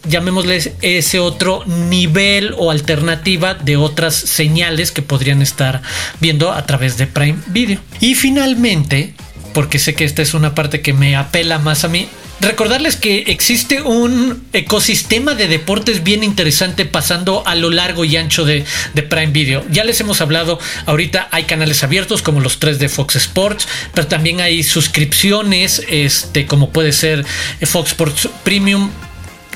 llamémosles 0.07 0.71
ese 0.81 1.19
otro 1.19 1.63
nivel 1.65 2.53
o 2.57 2.71
alternativa 2.71 3.53
de 3.53 3.77
otras 3.77 4.15
señales 4.15 4.91
que 4.91 5.01
podrían 5.01 5.41
estar 5.41 5.81
viendo 6.19 6.51
a 6.51 6.65
través 6.65 6.97
de 6.97 7.07
Prime 7.07 7.39
Video. 7.47 7.79
Y 7.99 8.15
finalmente, 8.15 9.13
porque 9.53 9.79
sé 9.79 9.95
que 9.95 10.03
esta 10.03 10.21
es 10.21 10.33
una 10.33 10.55
parte 10.55 10.81
que 10.81 10.93
me 10.93 11.15
apela 11.15 11.59
más 11.59 11.85
a 11.85 11.87
mí, 11.87 12.09
Recordarles 12.39 12.97
que 12.97 13.19
existe 13.27 13.81
un 13.81 14.43
ecosistema 14.51 15.33
de 15.33 15.47
deportes 15.47 16.03
bien 16.03 16.23
interesante 16.23 16.85
pasando 16.85 17.43
a 17.47 17.55
lo 17.55 17.69
largo 17.69 18.03
y 18.03 18.17
ancho 18.17 18.43
de, 18.43 18.65
Prime 19.09 19.31
Video. 19.31 19.63
Ya 19.69 19.83
les 19.83 19.99
hemos 20.01 20.19
hablado, 20.21 20.59
ahorita 20.85 21.29
hay 21.31 21.43
canales 21.43 21.83
abiertos 21.83 22.21
como 22.21 22.41
los 22.41 22.59
tres 22.59 22.79
de 22.79 22.89
Fox 22.89 23.15
Sports, 23.15 23.67
pero 23.93 24.07
también 24.07 24.41
hay 24.41 24.63
suscripciones, 24.63 25.83
este, 25.89 26.45
como 26.45 26.71
puede 26.71 26.91
ser 26.91 27.25
Fox 27.61 27.91
Sports 27.91 28.29
Premium, 28.43 28.89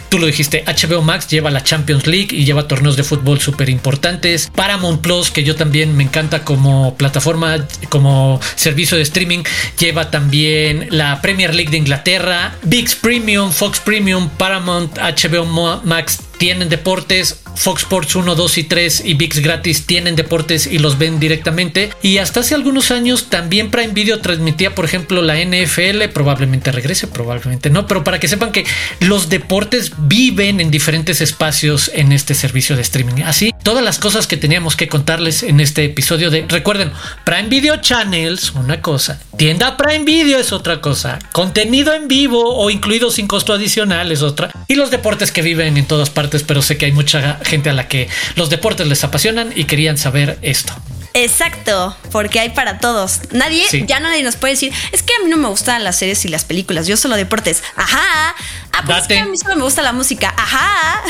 Tú 0.09 0.19
lo 0.19 0.25
dijiste, 0.25 0.63
HBO 0.65 1.01
Max 1.01 1.27
lleva 1.27 1.51
la 1.51 1.63
Champions 1.63 2.07
League 2.07 2.29
y 2.31 2.45
lleva 2.45 2.67
torneos 2.67 2.95
de 2.95 3.03
fútbol 3.03 3.41
súper 3.41 3.69
importantes. 3.69 4.49
Paramount 4.55 5.01
Plus, 5.01 5.31
que 5.31 5.43
yo 5.43 5.55
también 5.55 5.97
me 5.97 6.03
encanta 6.03 6.45
como 6.45 6.95
plataforma, 6.95 7.67
como 7.89 8.39
servicio 8.55 8.95
de 8.95 9.03
streaming, 9.03 9.43
lleva 9.77 10.09
también 10.09 10.87
la 10.91 11.21
Premier 11.21 11.53
League 11.53 11.71
de 11.71 11.77
Inglaterra. 11.77 12.55
VIX 12.63 12.95
Premium, 12.95 13.51
Fox 13.51 13.79
Premium, 13.79 14.29
Paramount, 14.29 14.97
HBO 14.97 15.45
Max 15.83 16.19
tienen 16.37 16.69
deportes. 16.69 17.41
Fox 17.57 17.81
Sports 17.83 18.15
1, 18.15 18.35
2 18.35 18.57
y 18.57 18.63
3 18.63 19.01
y 19.05 19.13
VIX 19.15 19.39
gratis 19.39 19.85
tienen 19.85 20.15
deportes 20.15 20.67
y 20.67 20.79
los 20.79 20.97
ven 20.97 21.19
directamente. 21.19 21.89
Y 22.01 22.19
hasta 22.19 22.41
hace 22.41 22.55
algunos 22.55 22.91
años 22.91 23.29
también 23.29 23.71
Prime 23.71 23.93
Video 23.93 24.19
transmitía, 24.19 24.75
por 24.75 24.85
ejemplo, 24.85 25.21
la 25.21 25.35
NFL. 25.43 26.03
Probablemente 26.13 26.71
regrese, 26.71 27.07
probablemente 27.07 27.69
no. 27.69 27.87
Pero 27.87 28.03
para 28.03 28.19
que 28.19 28.27
sepan 28.27 28.51
que 28.51 28.65
los 28.99 29.29
deportes 29.29 29.93
viven 29.97 30.59
en 30.59 30.71
diferentes 30.71 31.21
espacios 31.21 31.91
en 31.93 32.11
este 32.11 32.35
servicio 32.35 32.75
de 32.75 32.83
streaming. 32.83 33.23
Así, 33.23 33.53
todas 33.63 33.83
las 33.83 33.99
cosas 33.99 34.27
que 34.27 34.37
teníamos 34.37 34.75
que 34.75 34.87
contarles 34.87 35.43
en 35.43 35.59
este 35.59 35.85
episodio 35.85 36.29
de, 36.29 36.45
recuerden, 36.47 36.91
Prime 37.25 37.49
Video 37.49 37.77
Channels, 37.77 38.51
una 38.51 38.81
cosa, 38.81 39.19
tienda 39.37 39.77
Prime 39.77 40.05
Video 40.05 40.39
es 40.39 40.51
otra 40.51 40.81
cosa, 40.81 41.19
contenido 41.31 41.93
en 41.93 42.07
vivo 42.07 42.55
o 42.55 42.69
incluido 42.69 43.11
sin 43.11 43.27
costo 43.27 43.53
adicional 43.53 44.11
es 44.11 44.21
otra, 44.21 44.51
y 44.67 44.75
los 44.75 44.91
deportes 44.91 45.31
que 45.31 45.41
viven 45.41 45.77
en 45.77 45.85
todas 45.85 46.09
partes, 46.09 46.43
pero 46.43 46.61
sé 46.61 46.77
que 46.77 46.85
hay 46.85 46.91
mucha 46.91 47.39
gente 47.47 47.69
a 47.71 47.73
la 47.73 47.87
que 47.87 48.07
los 48.35 48.49
deportes 48.49 48.85
les 48.85 49.03
apasionan 49.03 49.51
y 49.55 49.65
querían 49.65 49.97
saber 49.97 50.37
esto. 50.41 50.73
Exacto, 51.13 51.97
porque 52.11 52.39
hay 52.39 52.49
para 52.49 52.77
todos. 52.77 53.21
Nadie, 53.31 53.65
ya 53.87 53.99
nadie 53.99 54.21
nos 54.21 54.35
puede 54.35 54.53
decir, 54.53 54.71
es 54.91 55.01
que 55.01 55.15
a 55.15 55.23
mí 55.23 55.31
no 55.31 55.37
me 55.37 55.47
gustan 55.47 55.83
las 55.83 55.97
series 55.97 56.23
y 56.25 56.27
las 56.27 56.45
películas, 56.45 56.85
yo 56.85 56.95
solo 56.95 57.15
deportes. 57.15 57.63
Ajá. 57.75 58.35
Ah, 58.71 58.83
pues 58.85 58.99
es 58.99 59.07
que 59.07 59.17
a 59.17 59.25
mí 59.25 59.35
solo 59.35 59.55
me 59.55 59.63
gusta 59.63 59.81
la 59.81 59.93
música. 59.93 60.31
Ajá. 60.37 61.01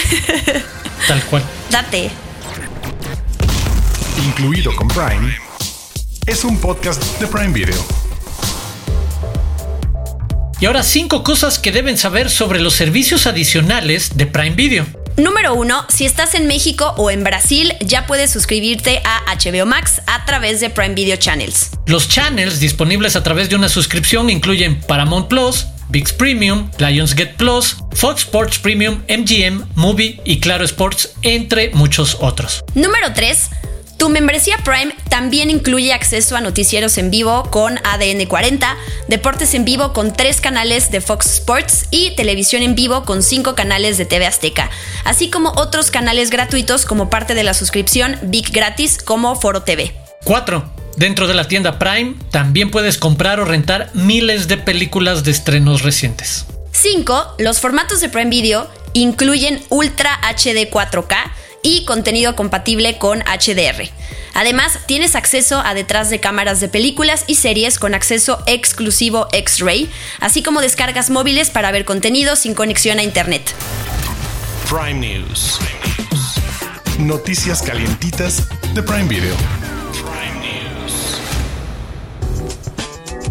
Tal 1.07 1.21
cual. 1.25 1.43
Date. 1.69 2.09
Incluido 4.25 4.73
con 4.75 4.87
Prime, 4.87 5.37
es 6.25 6.45
un 6.45 6.57
podcast 6.59 7.03
de 7.19 7.27
Prime 7.27 7.51
Video. 7.51 7.85
Y 10.59 10.65
ahora 10.65 10.83
cinco 10.83 11.23
cosas 11.23 11.59
que 11.59 11.71
deben 11.71 11.97
saber 11.97 12.29
sobre 12.29 12.59
los 12.59 12.73
servicios 12.73 13.27
adicionales 13.27 14.17
de 14.17 14.25
Prime 14.25 14.55
Video. 14.55 14.85
Número 15.17 15.55
uno, 15.55 15.83
si 15.89 16.05
estás 16.05 16.35
en 16.35 16.45
México 16.45 16.93
o 16.95 17.09
en 17.09 17.23
Brasil, 17.23 17.73
ya 17.79 18.05
puedes 18.05 18.29
suscribirte 18.29 19.01
a 19.03 19.23
HBO 19.33 19.65
Max 19.65 19.99
a 20.05 20.23
través 20.25 20.59
de 20.59 20.69
Prime 20.69 20.93
Video 20.93 21.17
Channels. 21.17 21.71
Los 21.87 22.07
channels 22.07 22.59
disponibles 22.59 23.15
a 23.15 23.23
través 23.23 23.49
de 23.49 23.55
una 23.55 23.67
suscripción 23.67 24.29
incluyen 24.29 24.79
Paramount 24.81 25.27
Plus, 25.27 25.65
VIX 25.89 26.13
Premium, 26.13 26.71
Lionsgate 26.77 27.33
Plus, 27.35 27.77
Fox 27.93 28.25
Sports 28.25 28.59
Premium, 28.59 29.01
MGM, 29.09 29.65
Movie 29.73 30.21
y 30.23 30.39
Claro 30.39 30.63
Sports, 30.65 31.13
entre 31.23 31.71
muchos 31.71 32.17
otros. 32.19 32.63
Número 32.75 33.11
3. 33.11 33.49
Tu 33.97 34.09
membresía 34.09 34.57
Prime 34.63 34.95
también 35.09 35.49
incluye 35.49 35.91
acceso 35.91 36.35
a 36.35 36.41
noticieros 36.41 36.99
en 36.99 37.09
vivo 37.09 37.49
con 37.49 37.79
ADN 37.83 38.27
40, 38.27 38.77
deportes 39.07 39.55
en 39.55 39.65
vivo 39.65 39.91
con 39.91 40.13
tres 40.13 40.39
canales 40.39 40.91
de 40.91 41.01
Fox 41.01 41.33
Sports 41.33 41.87
y 41.89 42.15
televisión 42.15 42.61
en 42.61 42.75
vivo 42.75 43.05
con 43.05 43.23
cinco 43.23 43.55
canales 43.55 43.97
de 43.97 44.05
TV 44.05 44.27
Azteca, 44.27 44.69
así 45.03 45.31
como 45.31 45.49
otros 45.53 45.89
canales 45.89 46.29
gratuitos 46.29 46.85
como 46.85 47.09
parte 47.09 47.33
de 47.33 47.43
la 47.43 47.55
suscripción 47.55 48.19
Big 48.21 48.51
Gratis 48.51 48.99
como 49.01 49.35
Foro 49.35 49.63
TV. 49.63 49.95
4. 50.25 50.69
Dentro 50.97 51.27
de 51.27 51.33
la 51.33 51.47
tienda 51.47 51.79
Prime 51.79 52.15
también 52.29 52.69
puedes 52.69 52.99
comprar 52.99 53.39
o 53.39 53.45
rentar 53.45 53.89
miles 53.95 54.47
de 54.47 54.57
películas 54.57 55.23
de 55.23 55.31
estrenos 55.31 55.81
recientes. 55.81 56.45
5. 56.71 57.35
Los 57.39 57.59
formatos 57.59 58.01
de 58.01 58.09
Prime 58.09 58.29
Video 58.29 58.69
incluyen 58.93 59.63
Ultra 59.69 60.19
HD 60.21 60.69
4K, 60.69 61.31
y 61.61 61.85
contenido 61.85 62.35
compatible 62.35 62.97
con 62.97 63.19
HDR. 63.21 63.89
Además, 64.33 64.79
tienes 64.85 65.15
acceso 65.15 65.61
a 65.65 65.73
detrás 65.73 66.09
de 66.09 66.19
cámaras 66.19 66.59
de 66.59 66.69
películas 66.69 67.23
y 67.27 67.35
series 67.35 67.79
con 67.79 67.95
acceso 67.95 68.43
exclusivo 68.45 69.27
X-Ray, 69.31 69.89
así 70.19 70.43
como 70.43 70.61
descargas 70.61 71.09
móviles 71.09 71.49
para 71.49 71.71
ver 71.71 71.85
contenido 71.85 72.35
sin 72.35 72.53
conexión 72.53 72.99
a 72.99 73.03
Internet. 73.03 73.53
Prime 74.69 74.99
News. 74.99 75.59
Noticias 76.99 77.61
calientitas 77.61 78.47
de 78.73 78.83
Prime 78.83 79.07
Video. 79.07 79.35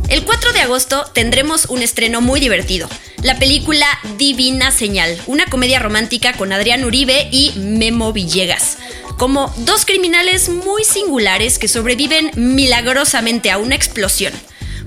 El 0.09 0.25
4 0.25 0.53
de 0.53 0.61
agosto 0.61 1.05
tendremos 1.13 1.65
un 1.67 1.83
estreno 1.83 2.21
muy 2.21 2.39
divertido. 2.39 2.89
La 3.23 3.39
película 3.39 3.87
Divina 4.17 4.71
Señal, 4.71 5.21
una 5.27 5.47
comedia 5.47 5.81
romántica 5.81 6.33
con 6.35 6.53
Adrián 6.53 6.85
Uribe 6.85 7.29
y 7.33 7.53
Memo 7.57 8.13
Villegas. 8.13 8.79
Como 9.19 9.53
dos 9.59 9.85
criminales 9.85 10.49
muy 10.49 10.85
singulares 10.85 11.59
que 11.59 11.67
sobreviven 11.67 12.31
milagrosamente 12.37 13.51
a 13.51 13.59
una 13.59 13.75
explosión 13.75 14.33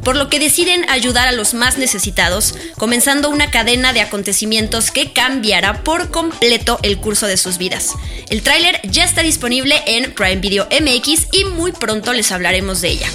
por 0.03 0.15
lo 0.15 0.29
que 0.29 0.39
deciden 0.39 0.89
ayudar 0.89 1.27
a 1.27 1.33
los 1.33 1.53
más 1.53 1.77
necesitados, 1.77 2.55
comenzando 2.77 3.29
una 3.29 3.51
cadena 3.51 3.91
de 3.91 4.01
acontecimientos 4.01 4.91
que 4.91 5.11
cambiará 5.11 5.83
por 5.83 6.09
completo 6.09 6.79
el 6.83 6.97
curso 6.97 7.27
de 7.27 7.37
sus 7.37 7.57
vidas. 7.57 7.93
El 8.29 8.41
tráiler 8.41 8.79
ya 8.83 9.03
está 9.03 9.21
disponible 9.23 9.75
en 9.85 10.13
Prime 10.13 10.37
Video 10.37 10.67
MX 10.71 11.27
y 11.33 11.45
muy 11.45 11.73
pronto 11.73 12.13
les 12.13 12.31
hablaremos 12.31 12.81
de 12.81 12.89
ella. 12.89 13.07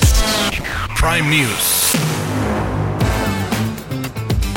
Prime 1.00 1.36
News. 1.36 1.83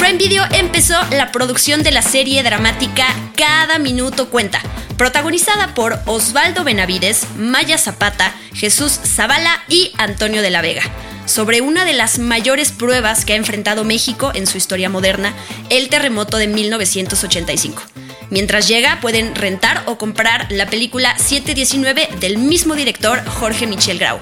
Prime 0.08 0.20
Video 0.20 0.46
empezó 0.54 0.96
la 1.12 1.34
producción 1.34 1.84
de 1.84 1.92
la 1.92 2.02
serie 2.02 2.42
dramática 2.42 3.08
Cada 3.36 3.78
Minuto 3.78 4.30
Cuenta, 4.30 4.62
protagonizada 4.96 5.74
por 5.74 6.00
Osvaldo 6.06 6.64
Benavides, 6.64 7.28
Maya 7.38 7.78
Zapata, 7.78 8.34
Jesús 8.54 9.02
Zavala 9.04 9.62
y 9.68 9.92
Antonio 9.98 10.42
de 10.42 10.50
la 10.50 10.62
Vega, 10.62 10.84
sobre 11.26 11.60
una 11.60 11.84
de 11.84 11.92
las 11.92 12.20
mayores 12.20 12.72
pruebas 12.72 13.26
que 13.26 13.34
ha 13.34 13.36
enfrentado 13.36 13.84
México 13.84 14.32
en 14.34 14.48
su 14.48 14.58
historia 14.58 14.88
moderna, 14.88 15.34
el 15.70 15.90
terremoto 15.90 16.38
de 16.38 16.48
1985. 16.48 17.84
Mientras 18.30 18.70
llega, 18.70 19.02
pueden 19.02 19.36
rentar 19.36 19.84
o 19.88 19.98
comprar 19.98 20.50
la 20.50 20.68
película 20.68 21.18
719 21.18 22.08
del 22.22 22.38
mismo 22.38 22.76
director 22.76 23.22
Jorge 23.26 23.68
Michel 23.68 24.00
Grau 24.00 24.22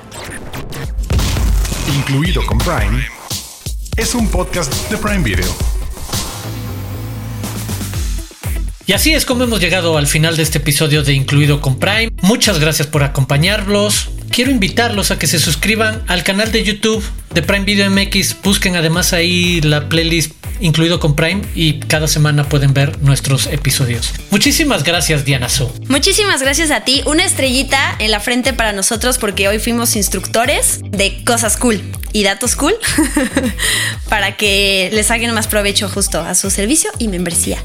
incluido 1.96 2.44
con 2.48 2.58
Prime, 2.58 3.06
es 3.96 4.16
un 4.16 4.28
podcast 4.28 4.74
de 4.90 4.98
Prime 4.98 5.24
Video. 5.24 5.75
Y 8.88 8.94
así 8.94 9.14
es 9.14 9.26
como 9.26 9.44
hemos 9.44 9.60
llegado 9.60 9.98
al 9.98 10.06
final 10.06 10.38
de 10.38 10.44
este 10.44 10.60
episodio 10.60 11.02
de 11.02 11.14
Incluido 11.14 11.60
con 11.60 11.80
Prime. 11.80 12.12
Muchas 12.22 12.60
gracias 12.60 12.88
por 12.88 13.02
acompañarlos. 13.02 14.10
Quiero 14.30 14.52
invitarlos 14.52 15.10
a 15.10 15.18
que 15.18 15.26
se 15.26 15.40
suscriban 15.40 16.04
al 16.08 16.24
canal 16.24 16.52
de 16.52 16.64
YouTube 16.64 17.04
de 17.34 17.42
Prime 17.42 17.66
Video 17.66 17.90
MX. 17.90 18.44
Busquen 18.44 18.76
además 18.76 19.12
ahí 19.14 19.60
la 19.62 19.90
playlist 19.90 20.34
incluido 20.60 21.00
con 21.00 21.16
Prime 21.16 21.42
y 21.56 21.80
cada 21.80 22.08
semana 22.08 22.48
pueden 22.48 22.74
ver 22.74 23.02
nuestros 23.02 23.48
episodios. 23.48 24.14
Muchísimas 24.30 24.84
gracias 24.84 25.26
Diana 25.26 25.50
Su. 25.50 25.72
Muchísimas 25.88 26.42
gracias 26.42 26.70
a 26.70 26.82
ti. 26.82 27.02
Una 27.06 27.26
estrellita 27.26 27.96
en 27.98 28.12
la 28.12 28.20
frente 28.20 28.54
para 28.54 28.72
nosotros 28.72 29.18
porque 29.18 29.48
hoy 29.48 29.58
fuimos 29.58 29.96
instructores 29.96 30.82
de 30.84 31.24
cosas 31.24 31.58
cool 31.58 31.82
y 32.14 32.24
datos 32.24 32.56
cool 32.56 32.76
para 34.10 34.38
que 34.38 34.90
les 34.94 35.08
saquen 35.08 35.34
más 35.34 35.48
provecho 35.48 35.90
justo 35.90 36.22
a 36.22 36.36
su 36.36 36.50
servicio 36.50 36.92
y 37.00 37.08
membresía. 37.08 37.58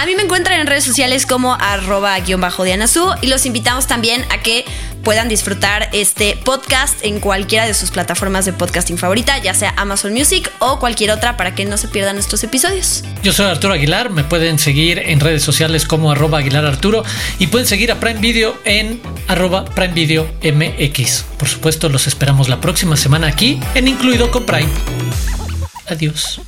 A 0.00 0.06
mí 0.06 0.14
me 0.14 0.22
encuentran 0.22 0.60
en 0.60 0.68
redes 0.68 0.84
sociales 0.84 1.26
como 1.26 1.54
arroba 1.54 2.16
guion 2.20 2.40
bajo 2.40 2.64
Su 2.86 3.12
y 3.20 3.26
los 3.26 3.46
invitamos 3.46 3.88
también 3.88 4.24
a 4.30 4.38
que 4.38 4.64
puedan 5.02 5.28
disfrutar 5.28 5.88
este 5.92 6.38
podcast 6.44 7.04
en 7.04 7.18
cualquiera 7.18 7.66
de 7.66 7.74
sus 7.74 7.90
plataformas 7.90 8.44
de 8.44 8.52
podcasting 8.52 8.96
favorita, 8.96 9.38
ya 9.38 9.54
sea 9.54 9.74
Amazon 9.76 10.12
Music 10.12 10.52
o 10.60 10.78
cualquier 10.78 11.10
otra 11.10 11.36
para 11.36 11.56
que 11.56 11.64
no 11.64 11.76
se 11.76 11.88
pierdan 11.88 12.14
nuestros 12.14 12.44
episodios. 12.44 13.02
Yo 13.24 13.32
soy 13.32 13.46
Arturo 13.46 13.74
Aguilar, 13.74 14.10
me 14.10 14.22
pueden 14.22 14.60
seguir 14.60 15.00
en 15.00 15.18
redes 15.18 15.42
sociales 15.42 15.84
como 15.84 16.12
arroba 16.12 16.38
Aguilar 16.38 16.64
Arturo 16.64 17.02
y 17.40 17.48
pueden 17.48 17.66
seguir 17.66 17.90
a 17.90 17.98
Prime 17.98 18.20
Video 18.20 18.56
en 18.64 19.00
arroba 19.26 19.64
Prime 19.64 19.94
Video 19.94 20.30
MX. 20.44 21.24
Por 21.36 21.48
supuesto, 21.48 21.88
los 21.88 22.06
esperamos 22.06 22.48
la 22.48 22.60
próxima 22.60 22.96
semana 22.96 23.26
aquí 23.26 23.58
en 23.74 23.88
Incluido 23.88 24.30
con 24.30 24.46
Prime. 24.46 24.70
Adiós. 25.88 26.40